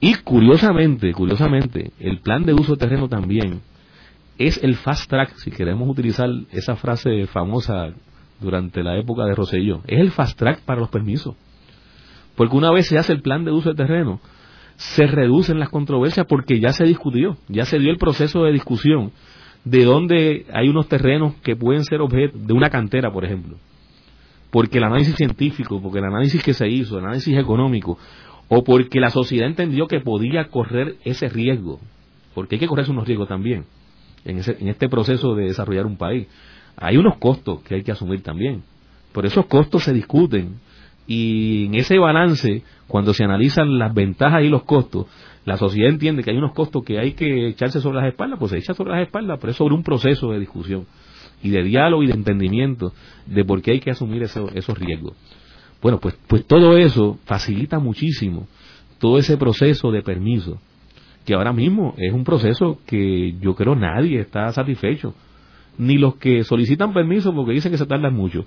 [0.01, 3.63] Y curiosamente, curiosamente, el plan de uso de terreno también
[4.39, 7.93] es el fast track, si queremos utilizar esa frase famosa
[8.41, 11.37] durante la época de Roselló, es el fast track para los permisos.
[12.37, 14.21] Porque una vez se hace el plan de uso de terreno,
[14.77, 19.13] se reducen las controversias porque ya se discutió, ya se dio el proceso de discusión
[19.65, 23.57] de dónde hay unos terrenos que pueden ser objeto de una cantera, por ejemplo.
[24.51, 27.99] Porque el análisis científico, porque el análisis que se hizo, el análisis económico,
[28.49, 31.81] o porque la sociedad entendió que podía correr ese riesgo,
[32.35, 33.65] porque hay que correr unos riesgos también
[34.25, 36.27] en, ese, en este proceso de desarrollar un país.
[36.77, 38.63] Hay unos costos que hay que asumir también.
[39.13, 40.59] Por esos costos se discuten
[41.07, 45.07] y en ese balance, cuando se analizan las ventajas y los costos,
[45.45, 48.53] la sociedad entiende que hay unos costos que hay que echarse sobre las espaldas, pues
[48.53, 50.87] se echa sobre las espaldas, pero es sobre un proceso de discusión
[51.43, 52.93] y de diálogo y de entendimiento
[53.27, 55.17] de por qué hay que asumir esos riesgos.
[55.83, 58.47] Bueno, pues, pues todo eso facilita muchísimo
[58.99, 60.61] todo ese proceso de permiso,
[61.25, 65.13] que ahora mismo es un proceso que yo creo nadie está satisfecho,
[65.77, 68.45] ni los que solicitan permiso porque dicen que se tardan mucho,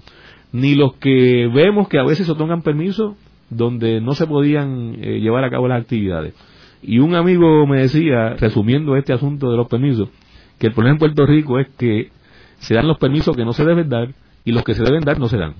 [0.55, 3.15] ni los que vemos que a veces otorgan permisos
[3.49, 6.33] donde no se podían eh, llevar a cabo las actividades.
[6.81, 10.07] Y un amigo me decía, resumiendo este asunto de los permisos,
[10.57, 12.09] que el problema en Puerto Rico es que
[12.59, 14.13] se dan los permisos que no se deben dar
[14.45, 15.55] y los que se deben dar no se dan.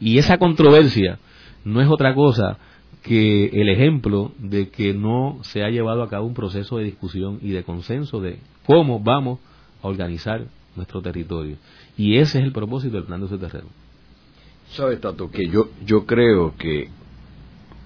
[0.00, 1.20] Y esa controversia
[1.64, 2.58] no es otra cosa
[3.04, 7.38] que el ejemplo de que no se ha llevado a cabo un proceso de discusión
[7.40, 9.38] y de consenso de cómo vamos
[9.80, 11.56] a organizar nuestro territorio.
[11.96, 13.68] Y ese es el propósito del plan de uso terreno.
[14.70, 16.88] Sabes, Tato, que yo, yo creo que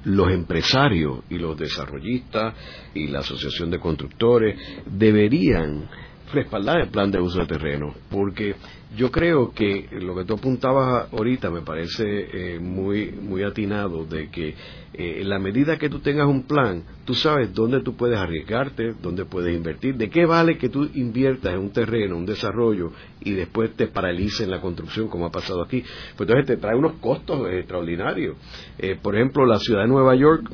[0.04, 2.54] los empresarios y los desarrollistas
[2.94, 5.88] y la Asociación de Constructores deberían
[6.32, 8.56] respaldar el plan de uso de terreno, porque
[8.96, 14.28] yo creo que lo que tú apuntabas ahorita me parece eh, muy muy atinado de
[14.28, 14.54] que
[14.94, 18.94] eh, en la medida que tú tengas un plan, tú sabes dónde tú puedes arriesgarte,
[19.00, 23.32] dónde puedes invertir, de qué vale que tú inviertas en un terreno, un desarrollo y
[23.32, 25.82] después te paralices en la construcción como ha pasado aquí.
[26.16, 28.36] Pues entonces te trae unos costos extraordinarios.
[28.78, 30.50] Eh, por ejemplo, la ciudad de Nueva York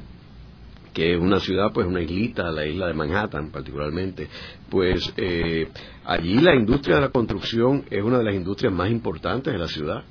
[0.93, 4.29] que es una ciudad, pues una islita, la isla de Manhattan particularmente,
[4.71, 5.69] pues eh,
[6.05, 9.69] allí la industria de la construcción es una de las industrias más importantes de la
[9.69, 10.03] ciudad,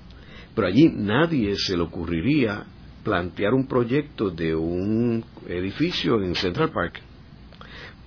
[0.56, 2.66] pero allí nadie se le ocurriría
[3.04, 7.02] plantear un proyecto de un edificio en Central Park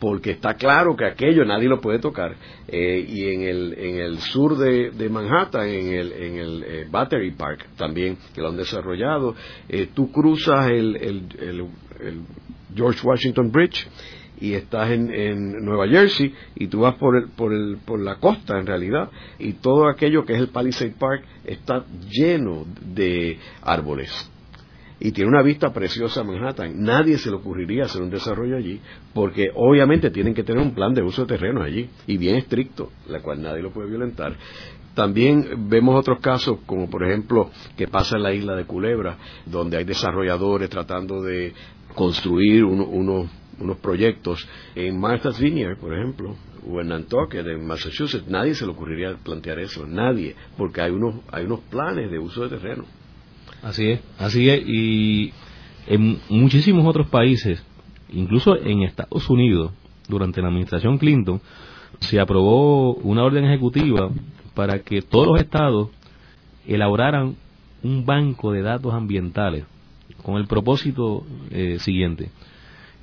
[0.00, 2.34] porque está claro que aquello nadie lo puede tocar.
[2.66, 7.32] Eh, y en el, en el sur de, Manhattan, en el, en el eh, Battery
[7.32, 9.34] Park también, que lo han desarrollado,
[9.94, 12.24] tú cruzas el, el,
[12.74, 13.86] George Washington Bridge
[14.40, 18.58] y estás en, Nueva Jersey y tú vas por, el, por, el, por la costa
[18.58, 24.30] en realidad y todo aquello que es el Palisade Park está lleno de árboles
[25.00, 26.82] y tiene una vista preciosa a Manhattan.
[26.82, 28.80] Nadie se le ocurriría hacer un desarrollo allí
[29.14, 32.90] porque obviamente tienen que tener un plan de uso de terreno allí y bien estricto,
[33.08, 34.36] la cual nadie lo puede violentar.
[34.94, 39.78] También vemos otros casos, como por ejemplo que pasa en la isla de Culebra, donde
[39.78, 41.54] hay desarrolladores tratando de
[42.00, 43.28] construir unos
[43.82, 44.48] proyectos.
[44.74, 46.34] En Martha's Vineyard, por ejemplo,
[46.66, 51.16] o en Nantucket, en Massachusetts, nadie se le ocurriría plantear eso, nadie, porque hay unos,
[51.30, 52.84] hay unos planes de uso de terreno.
[53.62, 55.34] Así es, así es, y
[55.86, 57.62] en muchísimos otros países,
[58.08, 59.72] incluso en Estados Unidos,
[60.08, 61.42] durante la administración Clinton,
[61.98, 64.08] se aprobó una orden ejecutiva
[64.54, 65.90] para que todos los estados
[66.66, 67.36] elaboraran
[67.82, 69.66] un banco de datos ambientales
[70.22, 72.30] con el propósito eh, siguiente.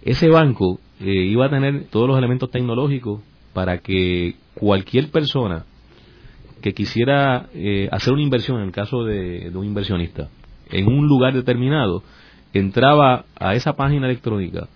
[0.01, 3.21] Ese banco eh, iba a tener todos los elementos tecnológicos
[3.53, 5.65] para que cualquier persona
[6.61, 10.29] que quisiera eh, hacer una inversión, en el caso de, un inversionista,
[10.69, 12.03] en un lugar determinado,
[12.53, 14.67] entraba a esa página electrónica,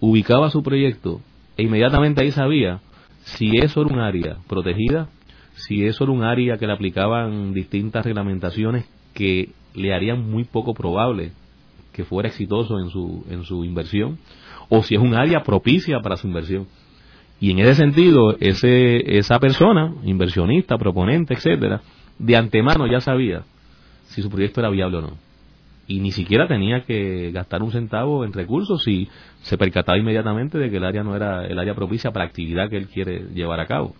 [0.00, 1.20] ubicaba su proyecto
[1.56, 2.80] e inmediatamente ahí sabía
[3.24, 5.08] si eso era un área protegida,
[5.54, 10.74] si eso era un área que le aplicaban distintas reglamentaciones que le harían muy poco
[10.74, 11.32] probable
[11.96, 14.18] que fuera exitoso en su, en su inversión,
[14.68, 16.66] o si es un área propicia para su inversión.
[17.40, 21.80] Y en ese sentido, ese, esa persona, inversionista, proponente, etcétera,
[22.18, 23.44] de antemano ya sabía
[24.08, 25.12] si su proyecto era viable o no.
[25.88, 29.08] Y ni siquiera tenía que gastar un centavo en recursos si
[29.40, 32.68] se percataba inmediatamente de que el área no era el área propicia para la actividad
[32.68, 33.94] que él quiere llevar a cabo.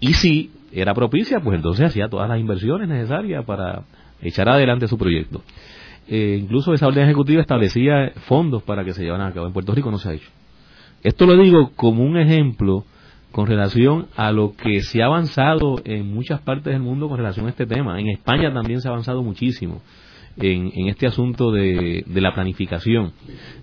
[0.00, 3.84] Y si era propicia, pues entonces hacía todas las inversiones necesarias para
[4.20, 5.42] echar adelante su proyecto.
[6.08, 9.46] Eh, incluso esa orden ejecutiva establecía fondos para que se llevaran a cabo.
[9.46, 10.30] En Puerto Rico no se ha hecho.
[11.02, 12.84] Esto lo digo como un ejemplo
[13.30, 17.46] con relación a lo que se ha avanzado en muchas partes del mundo con relación
[17.46, 18.00] a este tema.
[18.00, 19.82] En España también se ha avanzado muchísimo
[20.38, 23.12] en, este asunto de, la planificación.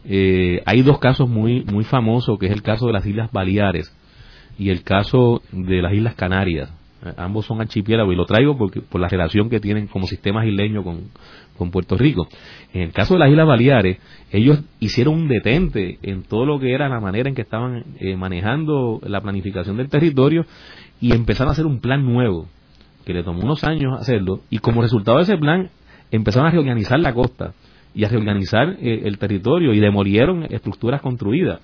[0.05, 3.95] Eh, hay dos casos muy, muy famosos, que es el caso de las Islas Baleares
[4.57, 6.69] y el caso de las Islas Canarias.
[7.05, 10.45] Eh, ambos son archipiélagos y lo traigo porque, por la relación que tienen como sistemas
[10.45, 11.09] isleños con,
[11.57, 12.27] con Puerto Rico.
[12.73, 13.97] En el caso de las Islas Baleares,
[14.31, 18.15] ellos hicieron un detente en todo lo que era la manera en que estaban eh,
[18.15, 20.45] manejando la planificación del territorio
[20.99, 22.47] y empezaron a hacer un plan nuevo,
[23.05, 25.69] que le tomó unos años hacerlo, y como resultado de ese plan
[26.11, 27.53] empezaron a reorganizar la costa
[27.93, 31.61] y a reorganizar eh, el territorio y demolieron estructuras construidas.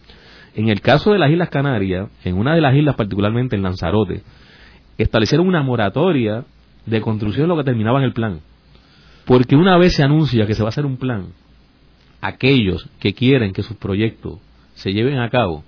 [0.53, 4.21] En el caso de las Islas Canarias, en una de las islas particularmente en Lanzarote,
[4.97, 6.45] establecieron una moratoria
[6.85, 8.41] de construcción lo que terminaba en el plan
[9.25, 11.27] porque una vez se anuncia que se va a hacer un plan,
[12.21, 14.39] aquellos que quieren que sus proyectos
[14.73, 15.63] se lleven a cabo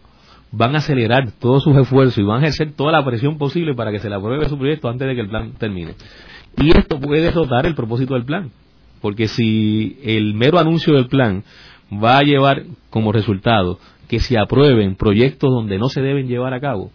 [0.51, 3.91] van a acelerar todos sus esfuerzos y van a ejercer toda la presión posible para
[3.91, 5.95] que se le apruebe su proyecto antes de que el plan termine.
[6.57, 8.51] Y esto puede derrotar el propósito del plan,
[9.01, 11.43] porque si el mero anuncio del plan
[11.91, 16.59] va a llevar como resultado que se aprueben proyectos donde no se deben llevar a
[16.59, 16.91] cabo,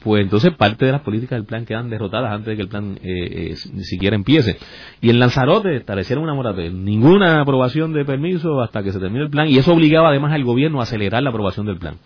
[0.00, 2.98] pues entonces parte de las políticas del plan quedan derrotadas antes de que el plan
[3.02, 4.58] eh, eh, ni siquiera empiece.
[5.00, 9.30] Y en Lanzarote establecieron una moratoria, ninguna aprobación de permiso hasta que se termine el
[9.30, 11.96] plan, y eso obligaba además al gobierno a acelerar la aprobación del plan,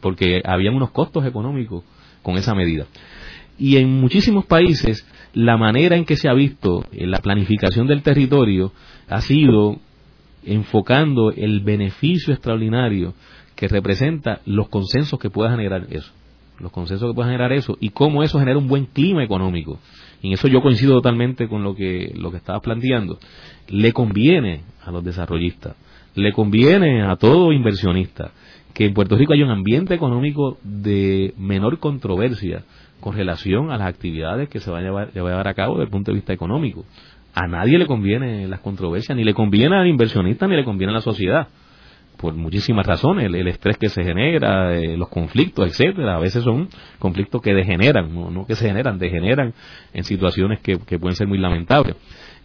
[0.00, 1.84] porque habían unos costos económicos
[2.22, 2.86] con esa medida.
[3.58, 8.02] Y en muchísimos países, la manera en que se ha visto en la planificación del
[8.02, 8.72] territorio
[9.08, 9.78] ha sido
[10.44, 13.14] enfocando el beneficio extraordinario
[13.54, 16.12] que representa los consensos que pueda generar eso
[16.58, 19.78] los consensos que puede generar eso y cómo eso genera un buen clima económico.
[20.22, 23.18] Y en eso yo coincido totalmente con lo que, lo que estabas planteando.
[23.68, 25.76] Le conviene a los desarrollistas,
[26.14, 28.32] le conviene a todo inversionista
[28.72, 32.64] que en Puerto Rico haya un ambiente económico de menor controversia
[33.00, 35.84] con relación a las actividades que se van a llevar, a llevar a cabo desde
[35.84, 36.84] el punto de vista económico.
[37.34, 40.96] A nadie le conviene las controversias, ni le conviene al inversionista, ni le conviene a
[40.96, 41.48] la sociedad
[42.16, 46.68] por muchísimas razones, el, estrés que se genera, eh, los conflictos, etcétera, a veces son
[46.98, 49.52] conflictos que degeneran, no, que se generan, degeneran
[49.92, 51.96] en situaciones que, pueden ser muy lamentables.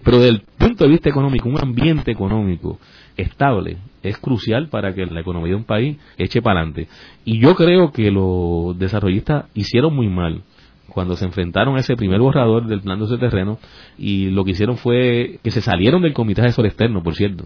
[0.04, 2.80] Pero desde el punto de vista económico, un ambiente económico
[3.16, 6.88] estable es crucial para que la economía de un país eche para adelante.
[7.24, 10.42] Y yo creo que los desarrollistas hicieron muy mal
[10.88, 13.60] cuando se enfrentaron a ese primer borrador del plan de ese terreno
[13.98, 17.46] y lo que hicieron fue que se salieron del Comité Asesor Externo, por cierto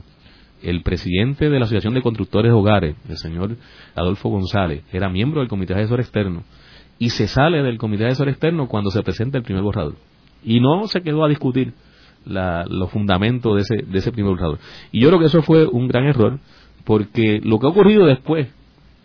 [0.61, 3.57] el presidente de la Asociación de Constructores de Hogares, el señor
[3.95, 6.43] Adolfo González, era miembro del Comité Asesor Externo
[6.97, 9.95] y se sale del Comité Asesor Externo cuando se presenta el primer borrador.
[10.43, 11.73] Y no se quedó a discutir
[12.25, 14.59] los fundamentos de ese, de ese primer borrador.
[14.91, 16.39] Y yo creo que eso fue un gran error
[16.83, 18.47] porque lo que ha ocurrido después,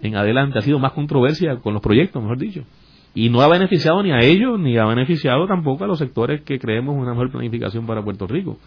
[0.02, 2.64] en adelante, ha sido más controversia con los proyectos, mejor dicho.
[3.14, 6.58] Y no ha beneficiado ni a ellos, ni ha beneficiado tampoco a los sectores que
[6.58, 8.58] creemos una mejor planificación para Puerto Rico.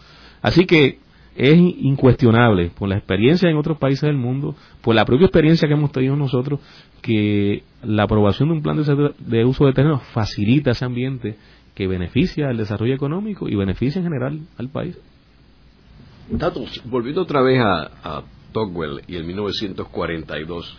[0.42, 0.98] Así que
[1.36, 5.74] es incuestionable por la experiencia en otros países del mundo, por la propia experiencia que
[5.74, 6.60] hemos tenido nosotros,
[7.02, 8.76] que la aprobación de un plan
[9.18, 11.36] de, uso de terreno facilita ese ambiente
[11.74, 14.96] que beneficia al desarrollo económico y beneficia en general al país.
[16.84, 20.76] volviendo otra vez a, a Togwell y el 1942,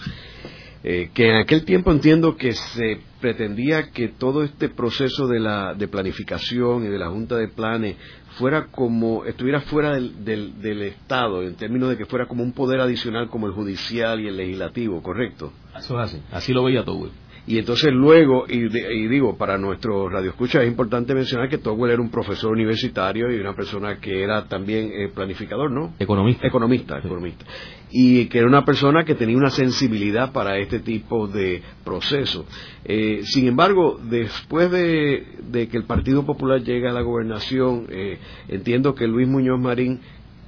[0.88, 5.74] eh, que en aquel tiempo entiendo que se pretendía que todo este proceso de, la,
[5.74, 7.98] de planificación y de la Junta de Planes
[8.38, 10.24] fuera como, estuviera fuera del,
[10.62, 14.28] del, Estado, en términos de que fuera como un poder adicional como el judicial y
[14.28, 15.54] el legislativo, ¿correcto?
[15.78, 17.10] Eso es así, así lo veía todo.
[17.48, 18.68] Y entonces luego, y,
[19.08, 23.54] digo, para nuestro radioescucha es importante mencionar que Togwell era un profesor universitario y una
[23.54, 25.94] persona que era también eh, planificador, ¿no?
[26.00, 26.48] Economista.
[26.48, 27.46] Economista, economista.
[27.92, 32.46] Y que era una persona que tenía una sensibilidad para este tipo de procesos.
[32.84, 38.18] Eh, sin embargo, después de, que el Partido Popular llega a la gobernación, eh,
[38.48, 40.02] entiendo que Luis Muñoz Marín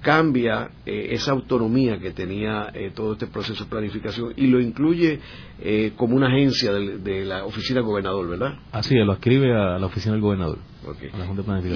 [0.08, 5.20] cambia eh, esa autonomía que tenía eh, todo este proceso de planificación y lo incluye
[5.60, 8.54] eh, como una agencia de, la oficina del gobernador, ¿verdad?
[8.72, 10.60] Así es, lo escribe a la oficina del gobernador.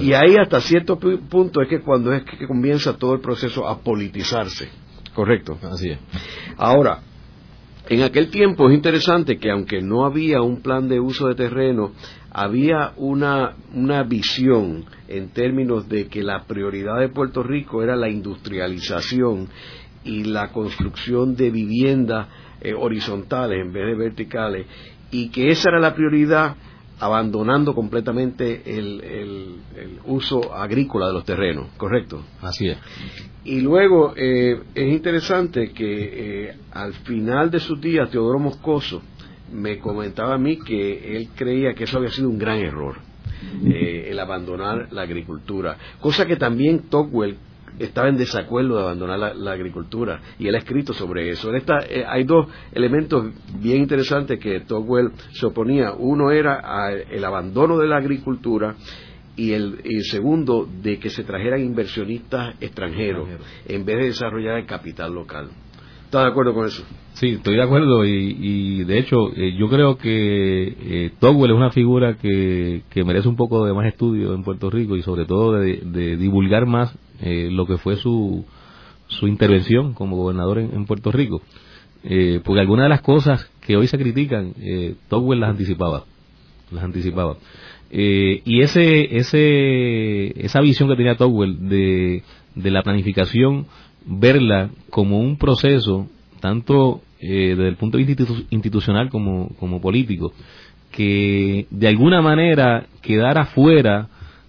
[0.00, 3.80] y ahí hasta cierto punto es que cuando es que comienza todo el proceso a
[3.80, 4.70] politizarse,
[5.12, 5.58] ¿correcto?
[5.70, 5.98] Así es.
[6.56, 7.02] Ahora,
[7.88, 11.92] en aquel tiempo es interesante que aunque no había un plan de uso de terreno,
[12.30, 13.54] había una,
[14.04, 19.48] visión en términos de que la prioridad de Puerto Rico era la industrialización
[20.04, 22.28] y la construcción de viviendas
[22.60, 24.66] eh, horizontales en vez de verticales
[25.10, 26.56] y que esa era la prioridad
[27.02, 29.56] abandonando completamente el,
[30.04, 32.22] uso agrícola de los terrenos, ¿correcto?
[32.40, 32.78] Así es.
[33.44, 39.02] Y luego eh, es interesante que eh, al final de sus días Teodoro Moscoso
[39.52, 42.98] me comentaba a mí que él creía que eso había sido un gran error,
[43.66, 47.36] eh, el abandonar la agricultura, cosa que también Tocqueville
[47.78, 51.50] estaba en desacuerdo de abandonar la, agricultura y él ha escrito sobre eso.
[51.54, 53.26] Eh, hay dos elementos
[53.60, 55.92] bien interesantes que Tocqueville se oponía.
[55.92, 58.74] Uno era el abandono de la agricultura
[59.36, 63.28] y el, segundo de que se trajeran inversionistas extranjeros
[63.66, 65.48] en vez de desarrollar el capital local.
[66.04, 66.84] ¿Estás de acuerdo con eso?
[67.14, 71.70] Sí, estoy de acuerdo y, de hecho eh, yo creo que eh, Togwell es una
[71.70, 76.16] figura que, merece un poco de más estudio en Puerto Rico y sobre todo de,
[76.16, 78.44] divulgar más eh, lo que fue su,
[79.06, 81.42] su intervención como gobernador en, Puerto Rico.
[82.04, 86.04] Eh, porque algunas de las cosas que hoy se critican, eh, Togwell las anticipaba,
[86.70, 87.36] las anticipaba.
[87.90, 92.22] y ese, ese, esa visión que tenía Togwell de,
[92.54, 93.66] de la planificación
[94.06, 96.08] verla como un proceso,
[96.40, 100.32] tanto eh, desde el punto de vista institucional como, como político,
[100.90, 104.08] que de alguna manera quedara fuera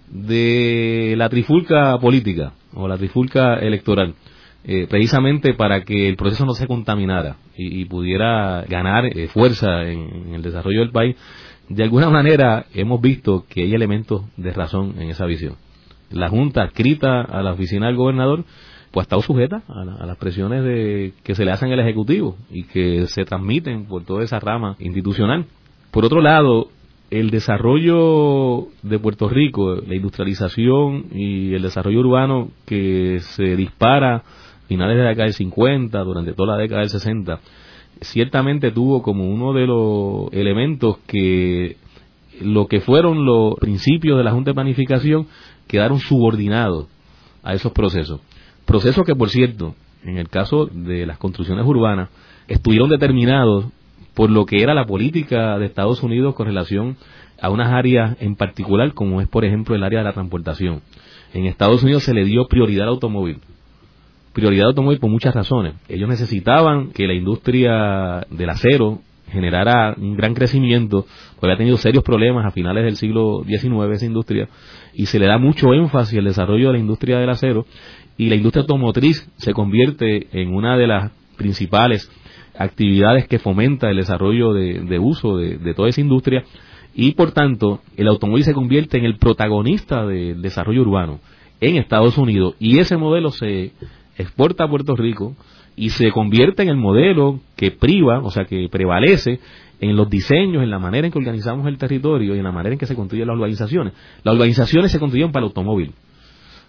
[0.09, 4.15] de la trifulca política o la trifulca electoral,
[4.63, 10.33] eh, precisamente para que el proceso no se contaminara y, pudiera ganar eh, fuerza en,
[10.33, 11.15] el desarrollo del país.
[11.69, 15.55] De alguna manera hemos visto que hay elementos de razón en esa visión.
[16.09, 18.45] La Junta escrita a la oficina del gobernador
[18.93, 22.65] pues ha estado sujeta a, las presiones de, que se le hacen al Ejecutivo y
[22.65, 25.47] que se transmiten por toda esa rama institucional.
[25.89, 26.67] Por otro lado,
[27.19, 34.23] el desarrollo de Puerto Rico, la industrialización y el desarrollo urbano que se dispara
[34.67, 37.39] finales de la década del 50, durante toda la década del 60,
[38.01, 41.77] ciertamente tuvo como uno de los elementos que
[42.41, 45.27] lo que fueron los principios de la Junta de Planificación
[45.67, 46.87] quedaron subordinados
[47.43, 48.21] a esos procesos.
[48.65, 52.09] Procesos que, por cierto, en el caso de las construcciones urbanas,
[52.47, 53.65] estuvieron determinados
[54.13, 56.97] por lo que era la política de Estados Unidos con relación
[57.41, 60.81] a unas áreas en particular, como es, por ejemplo, el área de la transportación.
[61.33, 63.39] En Estados Unidos se le dio prioridad al automóvil.
[64.33, 65.73] Prioridad al automóvil por muchas razones.
[65.89, 68.99] Ellos necesitaban que la industria del acero
[69.29, 71.05] generara un gran crecimiento,
[71.35, 74.47] porque había tenido serios problemas a finales del siglo XIX esa industria,
[74.93, 77.65] y se le da mucho énfasis al desarrollo de la industria del acero,
[78.15, 82.11] y la industria automotriz se convierte en una de las principales
[82.57, 86.43] actividades que fomenta el desarrollo de, uso de, toda esa industria
[86.95, 91.19] y por tanto el automóvil se convierte en el protagonista del desarrollo urbano
[91.59, 93.71] en Estados Unidos y ese modelo se
[94.17, 95.35] exporta a Puerto Rico
[95.75, 99.39] y se convierte en el modelo que priva, o sea, que prevalece
[99.79, 102.73] en los diseños, en la manera en que organizamos el territorio y en la manera
[102.73, 103.93] en que se construyen las urbanizaciones.
[104.23, 105.93] Las urbanizaciones se construyen para el automóvil.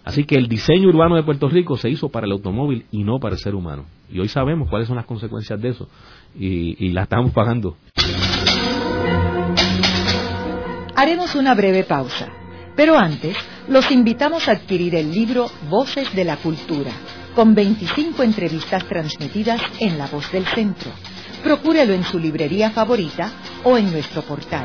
[0.05, 3.19] Así que el diseño urbano de Puerto Rico se hizo para el automóvil y no
[3.19, 3.85] para el ser humano.
[4.07, 5.89] Y hoy sabemos cuáles son las consecuencias de eso
[6.37, 7.75] y, la estamos pagando.
[10.95, 12.29] Haremos una breve pausa,
[12.75, 13.35] pero antes
[13.67, 16.91] los invitamos a adquirir el libro Voces de la Cultura,
[17.33, 20.91] con 25 entrevistas transmitidas en La Voz del Centro.
[21.43, 23.31] Procúrelo en su librería favorita
[23.63, 24.63] o en nuestro portal.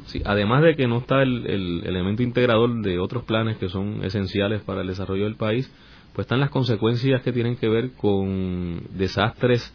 [0.05, 4.61] Sí, además de que no está el, elemento integrador de otros planes que son esenciales
[4.63, 5.71] para el desarrollo del país,
[6.13, 9.73] pues están las consecuencias que tienen que ver con desastres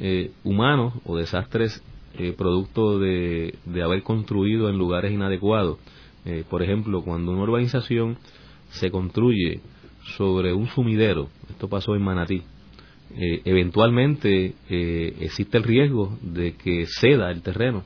[0.00, 1.82] eh, humanos o desastres
[2.18, 5.78] eh, producto de, haber construido en lugares inadecuados.
[6.24, 8.18] Eh, por ejemplo, cuando una urbanización
[8.70, 9.60] se construye
[10.16, 12.42] sobre un sumidero, esto pasó en Manatí,
[13.16, 17.84] eh, eventualmente eh, existe el riesgo de que ceda el terreno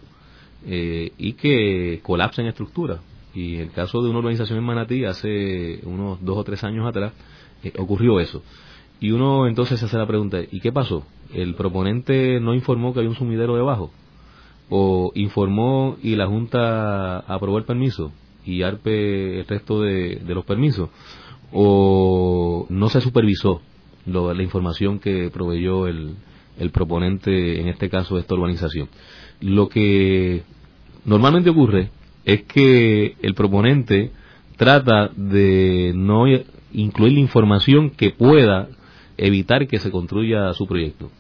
[0.66, 3.00] y que colapse en estructura.
[3.34, 6.86] Y en el caso de una urbanización en Manatí, hace unos dos o tres años
[6.86, 7.12] atrás,
[7.76, 8.42] ocurrió eso.
[8.98, 11.04] Y uno entonces se hace la pregunta, ¿y qué pasó?
[11.34, 13.90] ¿El proponente no informó que había un sumidero debajo?
[14.76, 18.10] ¿O informó y la Junta aprobó el permiso
[18.44, 20.90] y ARPE el resto de los permisos?
[21.52, 23.60] ¿O no se supervisó
[24.06, 26.16] la información que proveyó el,
[26.58, 28.88] el proponente, en este caso de esta urbanización.
[29.40, 30.42] Lo que
[31.04, 31.90] normalmente ocurre
[32.24, 34.12] es que el proponente
[34.56, 36.24] trata de no
[36.72, 38.68] incluir la información que pueda
[39.16, 41.10] evitar que se construya su proyecto.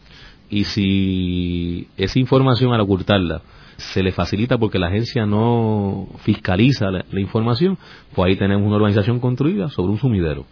[0.54, 3.42] Y si esa información al ocultarla
[3.76, 7.76] se le facilita porque la agencia no fiscaliza la, información,
[8.14, 10.46] pues ahí tenemos una urbanización construida sobre un sumidero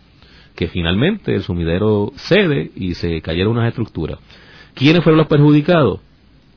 [0.57, 4.19] que finalmente el sumidero cede y se cayeron unas estructuras.
[4.75, 6.01] ¿Quiénes fueron los perjudicados?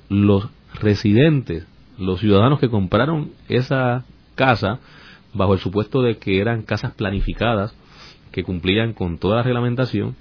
[0.10, 0.50] Los
[0.82, 1.68] residentes,
[2.00, 4.80] los ciudadanos que compraron esa casa
[5.36, 7.76] bajo el supuesto de que eran casas planificadas,
[8.32, 10.16] que cumplían con toda la reglamentación,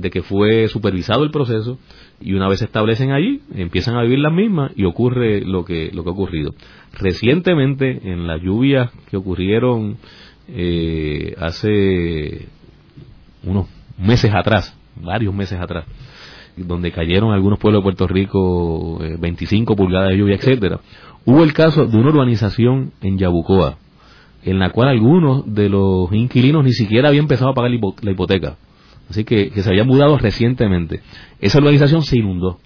[0.00, 1.78] de que fue supervisado el proceso
[2.20, 5.90] y una vez se establecen allí, empiezan a vivir las mismas y ocurre lo que,
[5.92, 6.54] lo que ha ocurrido.
[6.92, 9.96] Recientemente, en las lluvias que ocurrieron
[10.48, 12.46] eh, hace
[13.44, 13.68] unos
[13.98, 15.84] meses atrás, varios meses atrás,
[16.56, 20.80] donde cayeron algunos pueblos de Puerto Rico 25 eh, pulgadas de lluvia, etcétera.
[21.24, 23.78] Hubo el caso de una urbanización en Yabucoa,
[24.42, 28.56] en la cual algunos de los inquilinos ni siquiera habían empezado a pagar la hipoteca.
[29.08, 31.00] Así que, se habían mudado recientemente.
[31.40, 32.58] Esa urbanización se inundó.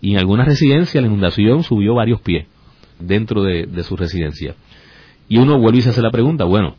[0.00, 2.46] Y en algunas residencias la inundación subió varios pies
[2.98, 4.54] dentro de, de su residencia.
[5.28, 6.76] Y uno vuelve y se hace la pregunta, bueno,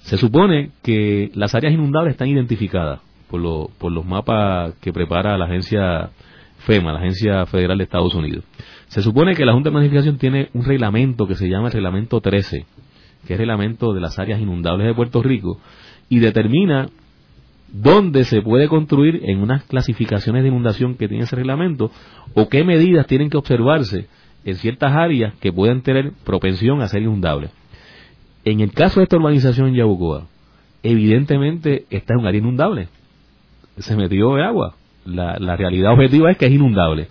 [0.00, 5.46] se supone que las áreas inundables están identificadas por, por los mapas que prepara la
[5.46, 6.10] agencia
[6.60, 8.44] FEMA, la Agencia Federal de Estados Unidos.
[8.88, 12.20] Se supone que la Junta de Planificación tiene un reglamento que se llama el Reglamento
[12.20, 12.66] 13,
[13.26, 15.58] que es el reglamento de las áreas inundables de Puerto Rico,
[16.08, 16.88] y determina
[17.72, 21.90] dónde se puede construir en unas clasificaciones de inundación que tiene ese reglamento
[22.34, 24.06] o qué medidas tienen que observarse
[24.44, 27.50] en ciertas áreas que pueden tener propensión a ser inundables.
[28.44, 30.26] En el caso de esta urbanización en Yabucoa,
[30.82, 32.88] evidentemente está en un área inundable.
[33.78, 34.74] Se metió de agua.
[35.04, 37.08] La, realidad objetiva es que es inundable.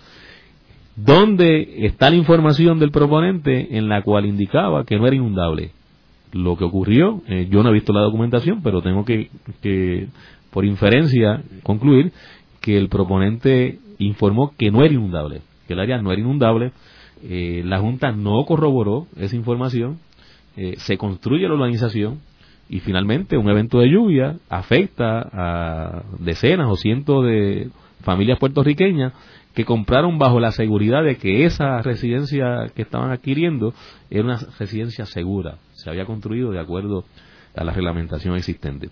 [0.96, 5.72] ¿Dónde está la información del proponente en la cual indicaba que no era inundable?
[6.32, 9.30] Lo que ocurrió, eh, yo no he visto la documentación, pero tengo que,
[10.50, 12.12] por inferencia, concluir
[12.60, 16.72] que el proponente informó que no era inundable, que el área no era inundable.
[17.22, 19.98] Eh, la Junta no corroboró esa información
[20.56, 22.20] eh, se construye la urbanización
[22.68, 27.70] y finalmente un evento de lluvia afecta a decenas o cientos de
[28.02, 29.12] familias puertorriqueñas
[29.54, 33.72] que compraron bajo la seguridad de que esa residencia que estaban adquiriendo
[34.10, 37.04] era una residencia segura, se había construido de acuerdo
[37.56, 38.90] a la reglamentación existente.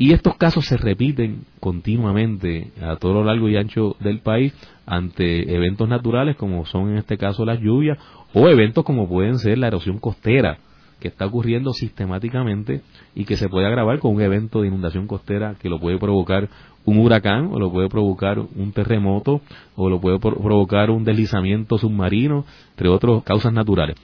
[0.00, 4.54] Y estos casos se repiten continuamente a todo lo largo y ancho del país
[4.86, 7.98] ante eventos naturales como son en este caso las lluvias
[8.32, 10.58] o eventos como pueden ser la erosión costera
[11.00, 12.82] que está ocurriendo sistemáticamente
[13.16, 16.48] y que se puede agravar con un evento de inundación costera que lo puede provocar
[16.84, 19.40] un huracán o lo puede provocar un terremoto
[19.74, 23.96] o lo puede provocar un deslizamiento submarino, entre otras causas naturales.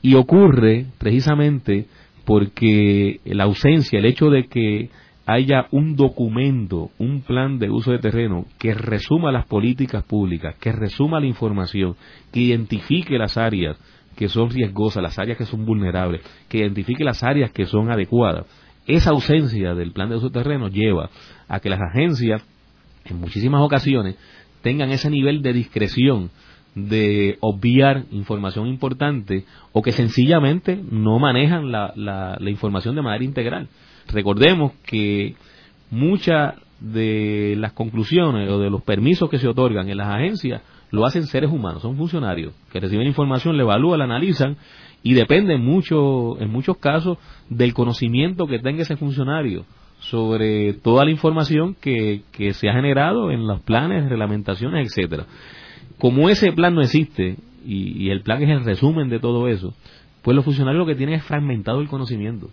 [0.00, 1.86] Y ocurre precisamente
[2.24, 4.90] porque la ausencia, el hecho de que
[5.28, 10.72] haya un documento, un plan de uso de terreno que resuma las políticas públicas, que
[10.72, 11.96] resuma la información,
[12.32, 13.76] que identifique las áreas
[14.16, 18.46] que son riesgosas, las áreas que son vulnerables, que identifique las áreas que son adecuadas.
[18.86, 21.10] Esa ausencia del plan de uso de terreno lleva
[21.46, 22.42] a que las agencias,
[23.04, 24.16] en muchísimas ocasiones,
[24.62, 26.30] tengan ese nivel de discreción
[26.74, 33.24] de obviar información importante o que sencillamente no manejan la, la, la información de manera
[33.24, 33.68] integral.
[34.12, 35.34] Recordemos que
[35.90, 41.04] muchas de las conclusiones o de los permisos que se otorgan en las agencias lo
[41.04, 44.56] hacen seres humanos, son funcionarios que reciben información, la evalúan, la analizan
[45.02, 49.64] y depende mucho, en muchos casos del conocimiento que tenga ese funcionario
[50.00, 55.26] sobre toda la información que, que se ha generado en los planes, reglamentaciones, etcétera.
[55.98, 57.36] como ese plan no existe
[57.66, 59.74] y, el plan es el resumen de todo eso,
[60.22, 62.50] pues los funcionarios lo que tienen es fragmentado el conocimiento.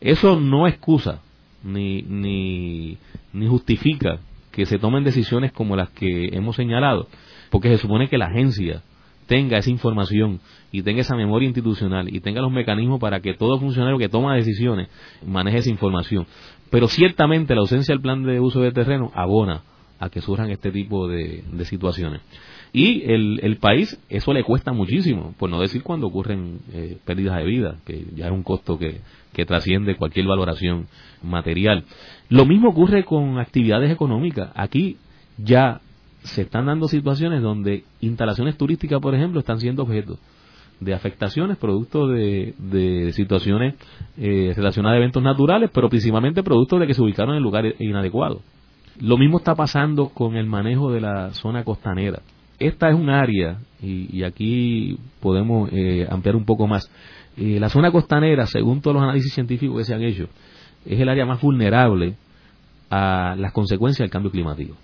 [0.00, 1.20] Eso no excusa
[1.62, 4.18] ni, ni, justifica
[4.50, 7.08] que se tomen decisiones como las que hemos señalado,
[7.50, 8.82] porque se supone que la agencia
[9.26, 10.40] tenga esa información
[10.72, 14.34] y tenga esa memoria institucional y tenga los mecanismos para que todo funcionario que toma
[14.34, 14.88] decisiones
[15.24, 16.26] maneje esa información.
[16.70, 19.62] Pero ciertamente la ausencia del plan de uso de terreno abona
[20.00, 22.22] a que surjan este tipo de, situaciones.
[22.72, 27.44] Y el, país, eso le cuesta muchísimo, por no decir cuando ocurren eh, pérdidas de
[27.44, 29.00] vida, que ya es un costo que,
[29.32, 30.86] que trasciende cualquier valoración
[31.22, 31.84] material.
[32.28, 34.50] Lo mismo ocurre con actividades económicas.
[34.54, 34.98] Aquí
[35.36, 35.80] ya
[36.22, 40.18] se están dando situaciones donde instalaciones turísticas, por ejemplo, están siendo objeto
[40.80, 43.74] de afectaciones producto de, situaciones
[44.16, 48.42] eh, relacionadas a eventos naturales, pero principalmente producto de que se ubicaron en lugares inadecuados.
[48.98, 52.20] Lo mismo está pasando con el manejo de la zona costanera.
[52.60, 56.90] Esta es un área, y, aquí podemos eh, ampliar un poco más,
[57.38, 60.28] eh, la zona costanera, según todos los análisis científicos que se han hecho,
[60.84, 62.16] es el área más vulnerable
[62.90, 64.76] a las consecuencias del cambio climático.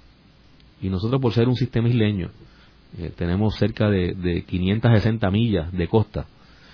[0.80, 2.30] Y nosotros, por ser un sistema isleño,
[2.98, 6.26] eh, tenemos cerca de, de 560 millas de costa.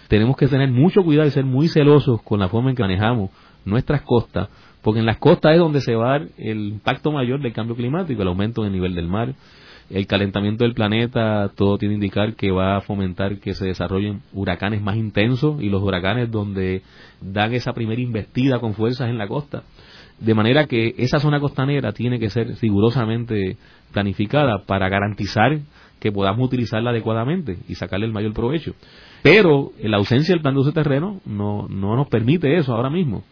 [0.07, 3.31] Tenemos que tener mucho cuidado y ser muy celosos con la forma en que manejamos
[3.65, 4.51] nuestras costas,
[4.83, 7.75] porque en las costas es donde se va a dar el impacto mayor del cambio
[7.75, 9.35] climático, el aumento del nivel del mar,
[9.93, 14.23] el calentamiento del planeta, todo tiene que indicar que va a fomentar que se desarrollen
[14.33, 16.83] huracanes más intensos y los huracanes donde
[17.21, 19.65] dan esa primera investida con fuerzas en la costa.
[20.19, 23.59] De manera que esa zona costanera tiene que ser rigurosamente
[23.93, 25.59] planificada para garantizar
[26.01, 28.75] que podamos utilizarla adecuadamente y sacarle el mayor provecho.
[29.23, 33.25] Pero la ausencia del plan de uso terreno no, no nos permite eso ahora mismo.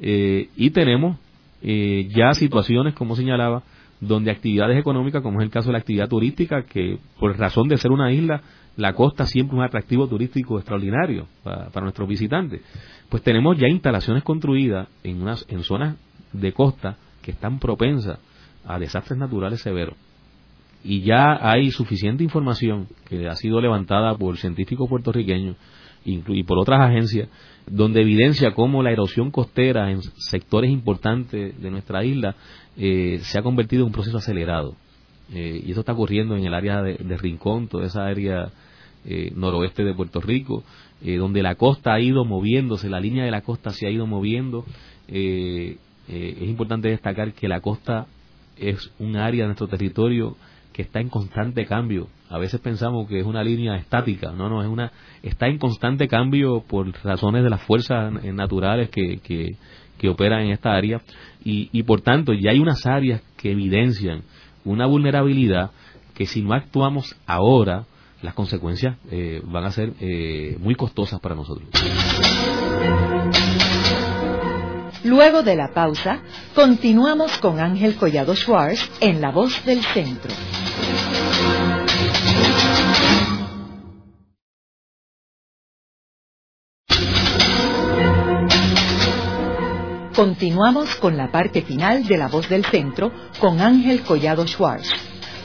[0.00, 1.18] Eh, y tenemos
[1.62, 3.62] eh, ya situaciones, como señalaba,
[4.00, 7.76] donde actividades económicas, como es el caso de la actividad turística, que por razón de
[7.76, 8.42] ser una isla,
[8.76, 12.62] la costa siempre es un atractivo turístico extraordinario para, nuestros visitantes.
[13.08, 15.96] Pues tenemos ya instalaciones construidas en, unas, en zonas
[16.32, 18.18] de costa que están propensas
[18.64, 19.96] a desastres naturales severos.
[20.84, 25.56] Y ya hay suficiente información que ha sido levantada por científicos puertorriqueños
[26.04, 27.28] y por otras agencias,
[27.70, 32.34] donde evidencia cómo la erosión costera en sectores importantes de nuestra isla
[32.76, 34.74] eh, se ha convertido en un proceso acelerado.
[35.32, 38.50] Eh, y eso está ocurriendo en el área de, Rincón, toda esa área
[39.04, 40.64] eh, noroeste de Puerto Rico,
[41.00, 44.64] donde la costa ha ido moviéndose, la línea de la costa se ha ido moviendo.
[45.06, 45.78] es
[46.42, 48.08] importante destacar que la costa
[48.56, 50.36] es un área de nuestro territorio
[50.72, 52.08] que está en constante cambio.
[52.30, 56.08] A veces pensamos que es una línea estática, no, no, es una, está en constante
[56.08, 61.00] cambio por razones de las fuerzas naturales que, que, operan en esta área
[61.44, 64.22] y, y por tanto ya hay unas áreas que evidencian
[64.64, 65.70] una vulnerabilidad
[66.14, 67.84] que si no actuamos ahora,
[68.22, 71.68] las consecuencias eh, van a ser eh, muy costosas para nosotros.
[75.04, 76.20] Luego de la pausa,
[76.54, 80.32] continuamos con Ángel Collado Schwartz en La Voz del Centro.
[90.18, 94.90] Continuamos con la parte final de La Voz del Centro con Ángel Collado Schwartz.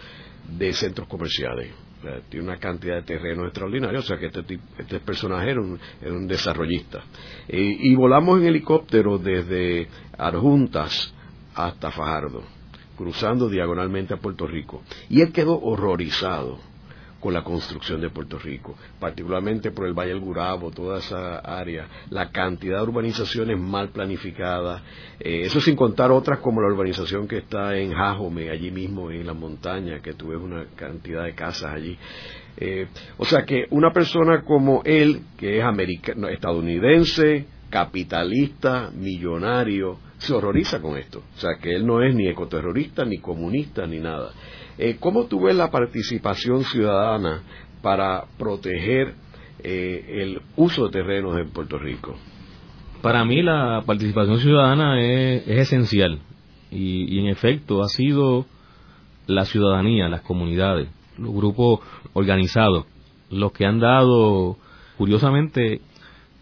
[0.58, 1.85] de centros comerciales
[2.28, 7.02] tiene una cantidad de terreno extraordinario, o sea que este, este personaje era un, desarrollista.
[7.48, 9.88] y volamos en helicóptero desde
[10.18, 11.14] Arjuntas
[11.54, 12.42] hasta Fajardo,
[12.96, 14.82] cruzando diagonalmente a Puerto Rico.
[15.08, 16.58] Y él quedó horrorizado
[17.20, 21.88] con la construcción de Puerto Rico, particularmente por el Valle del Gurabo, toda esa área,
[22.10, 24.82] la cantidad de urbanizaciones mal planificadas,
[25.18, 29.26] eh, eso sin contar otras como la urbanización que está en Jajome, allí mismo en
[29.26, 31.98] la montaña, que tú ves una cantidad de casas allí.
[32.58, 32.86] Eh,
[33.18, 35.64] o sea que una persona como él, que es
[36.30, 41.22] estadounidense, capitalista, millonario, se horroriza con esto.
[41.36, 44.32] O sea, que él no es ni ecoterrorista, ni comunista, ni nada.
[44.78, 47.42] Eh, ¿Cómo tú ves la participación ciudadana
[47.80, 49.14] para proteger
[49.62, 52.14] eh, el uso de terrenos en Puerto Rico?
[53.00, 56.18] Para mí la participación ciudadana es, esencial
[56.70, 58.44] y, en efecto ha sido
[59.26, 61.80] la ciudadanía, las comunidades, los grupos
[62.12, 62.86] organizados,
[63.30, 64.56] los que han dado,
[64.98, 65.80] curiosamente,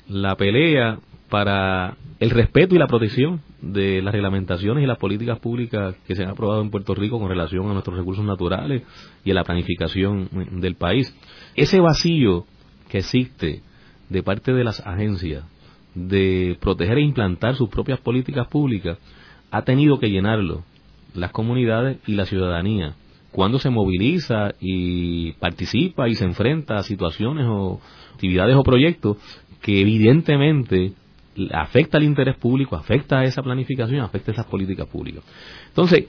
[0.08, 0.98] la pelea
[1.30, 3.40] para el respeto y la protección
[3.72, 7.28] de las reglamentaciones y las políticas públicas que se han aprobado en Puerto Rico con
[7.28, 8.82] relación a nuestros recursos naturales
[9.24, 10.28] y a la planificación
[10.60, 11.14] del país.
[11.54, 12.44] Ese vacío
[12.88, 13.62] que existe
[14.08, 15.44] de parte de las agencias
[15.94, 18.98] de proteger e implantar sus propias políticas públicas
[19.50, 20.64] ha tenido que llenarlo
[21.14, 22.96] las comunidades y la ciudadanía
[23.30, 27.80] cuando se moviliza y participa y se enfrenta a situaciones o
[28.12, 29.16] actividades o proyectos
[29.60, 30.92] que evidentemente
[31.52, 35.24] afecta al interés público, afecta a esa planificación, afecta a esas políticas públicas.
[35.68, 36.06] Entonces,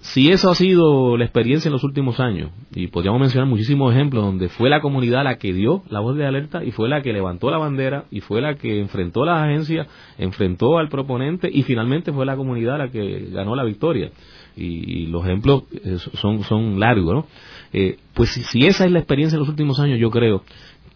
[0.00, 4.24] si eso ha sido la experiencia en los últimos años, y podríamos mencionar muchísimos ejemplos
[4.24, 7.12] donde fue la comunidad la que dio la voz de alerta y fue la que
[7.12, 11.62] levantó la bandera y fue la que enfrentó a las agencias, enfrentó al proponente y
[11.62, 14.10] finalmente fue la comunidad la que ganó la victoria.
[14.56, 17.26] Y, los ejemplos eh, son, son largos, ¿no?
[17.72, 20.42] Eh, pues si esa es la experiencia en los últimos años, yo creo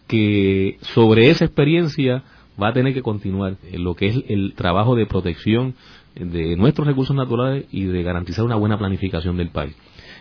[0.07, 2.23] que sobre esa experiencia
[2.61, 5.75] va a tener que continuar lo que es el trabajo de protección
[6.15, 9.75] de nuestros recursos naturales y de garantizar una buena planificación del país.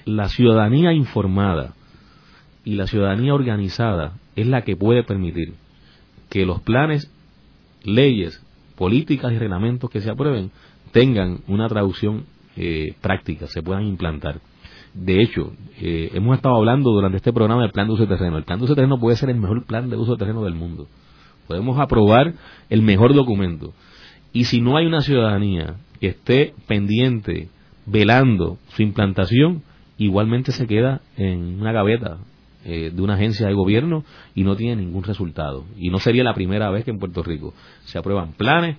[0.05, 1.75] La ciudadanía informada
[2.65, 5.55] y la ciudadanía organizada es la que puede permitir
[6.31, 7.11] que los planes,
[7.85, 8.43] leyes,
[8.77, 10.51] políticas y reglamentos que se aprueben
[10.93, 12.25] tengan una traducción
[12.57, 14.41] eh, práctica, se puedan implantar.
[14.95, 18.37] De hecho, eh, hemos estado hablando durante este programa del plan de uso de terreno.
[18.37, 20.43] El plan de uso de terreno puede ser el mejor plan de uso de terreno
[20.43, 20.87] del mundo.
[21.47, 22.35] Podemos aprobar
[22.71, 23.73] el mejor documento.
[24.33, 27.49] Y si no hay una ciudadanía que esté pendiente,
[27.87, 29.63] velando su implantación,
[29.99, 32.19] igualmente se queda en una gaveta
[32.65, 35.65] eh, de una agencia de gobierno y no tiene ningún resultado.
[35.77, 38.79] Y no sería la primera vez que en Puerto Rico se aprueban planes,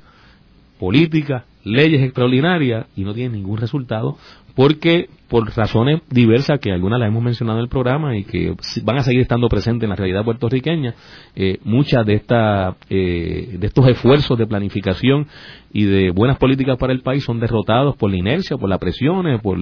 [0.80, 4.18] políticas, leyes extraordinarias y no tienen ningún resultado
[4.55, 8.97] porque por razones diversas que algunas las hemos mencionado en el programa y que van
[8.97, 10.93] a seguir estando presentes en la realidad puertorriqueña,
[11.36, 15.25] eh, muchas de, esta, eh, de estos esfuerzos de planificación
[15.71, 19.41] y de buenas políticas para el país son derrotados por la inercia, por las presiones,
[19.41, 19.57] por,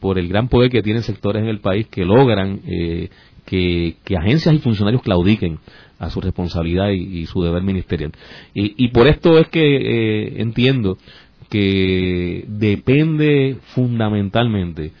[0.00, 3.08] por, el gran poder que tienen sectores en el país que logran eh,
[3.44, 5.60] que, agencias y funcionarios claudiquen
[6.00, 8.10] a su responsabilidad y, su deber ministerial.
[8.52, 10.98] Y, por esto es que entiendo
[11.52, 14.92] que depende fundamentalmente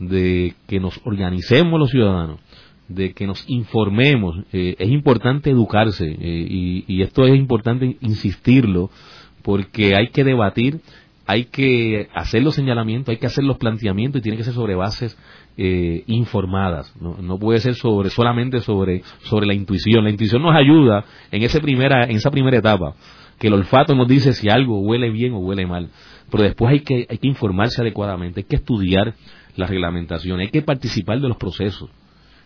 [0.00, 2.40] de que nos organicemos los ciudadanos,
[2.88, 4.34] de que nos informemos.
[4.52, 8.90] Eh, es importante educarse eh, y, esto es importante insistirlo
[9.42, 10.80] porque hay que debatir,
[11.28, 14.74] hay que hacer los señalamientos, hay que hacer los planteamientos y tiene que ser sobre
[14.74, 15.16] bases
[15.56, 16.92] eh, informadas.
[17.00, 17.38] ¿no?
[17.38, 20.02] puede ser sobre solamente sobre sobre la intuición.
[20.02, 22.96] La intuición nos ayuda en esa primera en esa primera etapa
[23.40, 25.88] que el olfato nos dice si algo huele bien o huele mal.
[26.30, 29.14] Pero después hay que, hay que informarse adecuadamente, hay que estudiar
[29.56, 31.88] la reglamentación, hay que participar de los procesos.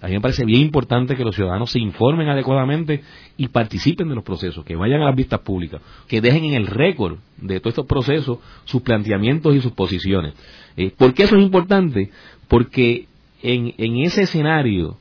[0.01, 3.03] A mí me parece bien importante que los ciudadanos se informen adecuadamente
[3.37, 6.69] y participen de los procesos, que vayan a las vistas públicas, que dejen en el
[6.69, 10.35] récord de todos estos procesos sus planteamientos y sus posiciones.
[10.77, 12.11] Eh, ¿Por qué eso es importante?
[12.47, 13.09] Porque
[13.43, 14.97] en, en ese escenario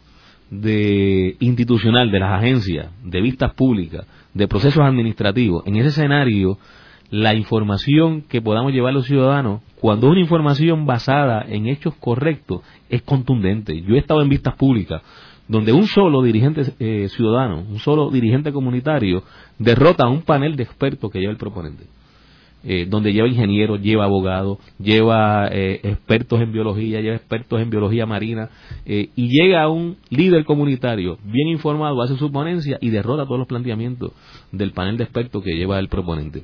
[0.61, 6.57] de institucional de las agencias, de vistas públicas, de procesos administrativos, en ese escenario,
[7.09, 11.93] la información que podamos llevar a los ciudadanos, cuando es una información basada en hechos
[11.99, 13.81] correctos, es contundente.
[13.81, 15.01] Yo he estado en vistas públicas
[15.47, 19.23] donde un solo dirigente eh, ciudadano, un solo dirigente comunitario,
[19.59, 21.83] derrota a un panel de expertos que lleva el proponente.
[22.65, 28.05] Eh, donde lleva ingenieros, lleva abogados, lleva eh, expertos en biología, lleva expertos en biología
[28.05, 28.49] marina,
[28.85, 33.49] eh, y llega un líder comunitario bien informado, hace su ponencia y derrota todos los
[33.49, 34.13] planteamientos
[34.53, 36.43] del panel de expertos que lleva el proponente.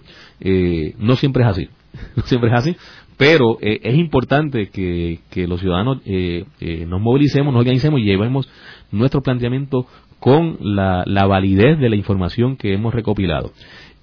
[0.98, 1.70] no siempre es así,
[2.18, 2.76] no siempre es así,
[3.16, 8.50] pero es importante que, los ciudadanos nos movilicemos, nos organicemos y llevemos
[8.92, 9.86] nuestro planteamiento
[10.20, 13.52] con la, validez de la información que hemos recopilado.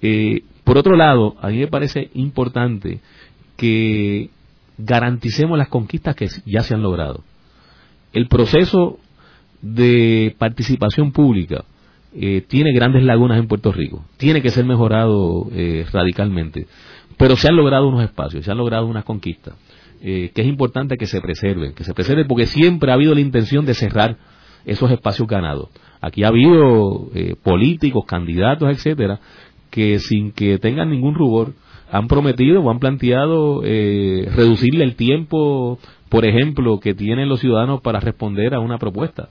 [0.01, 2.99] Eh, por otro lado, a mí me parece importante
[3.55, 4.29] que
[4.77, 7.23] garanticemos las conquistas que ya se han logrado.
[8.11, 8.99] El proceso
[9.61, 11.63] de participación pública
[12.13, 16.67] eh, tiene grandes lagunas en Puerto Rico, tiene que ser mejorado eh, radicalmente,
[17.15, 19.53] pero se han logrado unos espacios, se han logrado unas conquistas,
[20.01, 23.65] que es importante que se preserven, que se preserven porque siempre ha habido la intención
[23.65, 24.17] de cerrar
[24.65, 25.69] esos espacios ganados.
[26.01, 27.09] Aquí ha habido
[27.41, 29.19] políticos, candidatos, etcétera,
[29.77, 31.53] que sin que tengan ningún rubor
[31.91, 35.77] han prometido o han planteado eh, reducirle el tiempo,
[36.09, 39.29] por ejemplo, que tienen los ciudadanos para responder a una propuesta.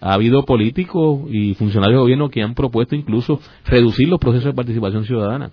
[0.00, 4.54] Ha habido políticos y funcionarios de gobierno que han propuesto incluso reducir los procesos de
[4.54, 5.50] participación ciudadana,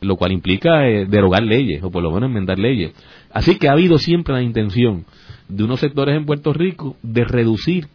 [0.00, 2.92] lo cual implica eh, derogar leyes o por lo menos enmendar leyes.
[3.32, 5.04] Así que ha habido siempre la intención
[5.48, 7.86] de unos sectores en Puerto Rico de reducir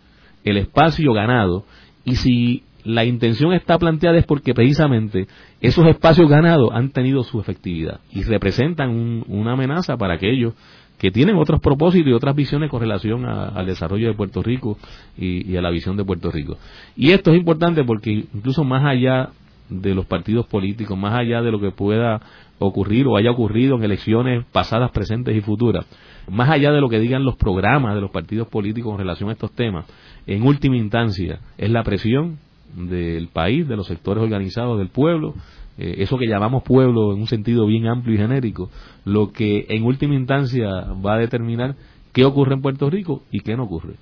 [0.45, 1.65] el espacio ganado
[2.05, 5.27] y si la intención está planteada es porque precisamente
[5.59, 10.53] esos espacios ganados han tenido su efectividad y representan una amenaza para aquellos
[10.99, 14.77] que tienen otros propósitos y otras visiones con relación al desarrollo de Puerto Rico
[15.17, 16.57] y, y, a la visión de Puerto Rico.
[16.95, 19.31] Y esto es importante porque incluso más allá
[19.67, 22.21] de los partidos políticos, más allá de lo que pueda
[22.59, 25.85] ocurrir o haya ocurrido en elecciones pasadas, presentes y futuras,
[26.29, 29.33] más allá de lo que digan los programas de los partidos políticos en relación a
[29.33, 29.85] estos temas,
[30.27, 32.39] en última instancia es la presión
[32.75, 35.33] del país, de los sectores organizados del pueblo,
[35.77, 38.69] eh, eso que llamamos pueblo en un sentido bien amplio y genérico,
[39.03, 40.67] lo que en última instancia
[41.05, 41.75] va a determinar
[42.13, 43.95] qué ocurre en Puerto Rico y qué no ocurre.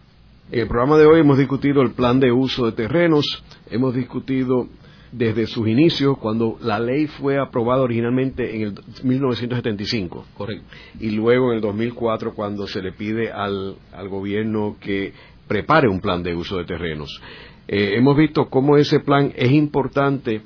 [0.52, 4.68] En el programa de hoy hemos discutido el plan de uso de terrenos, hemos discutido
[5.12, 10.26] desde sus inicios, cuando la ley fue aprobada originalmente en el 1975.
[10.36, 10.66] Correcto.
[11.00, 15.14] Y luego en el 2004, cuando se le pide al, al gobierno que
[15.48, 17.22] prepare un plan de uso de terrenos.
[17.68, 20.42] Eh, hemos visto cómo ese plan es importante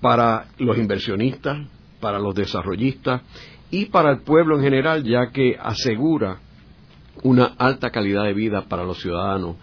[0.00, 1.66] para los inversionistas,
[2.00, 3.22] para los desarrollistas
[3.70, 6.38] y para el pueblo en general, ya que asegura
[7.22, 9.56] una alta calidad de vida para los ciudadanos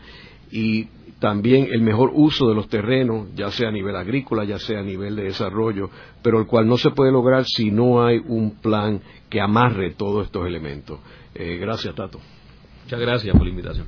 [0.51, 0.87] y
[1.19, 4.83] también el mejor uso de los terrenos, ya sea a nivel agrícola, ya sea a
[4.83, 5.89] nivel de desarrollo,
[6.21, 10.25] pero el cual no se puede lograr si no hay un plan que amarre todos
[10.25, 10.99] estos elementos.
[11.33, 12.19] Eh, gracias, Tato.
[12.83, 13.87] Muchas gracias por la invitación.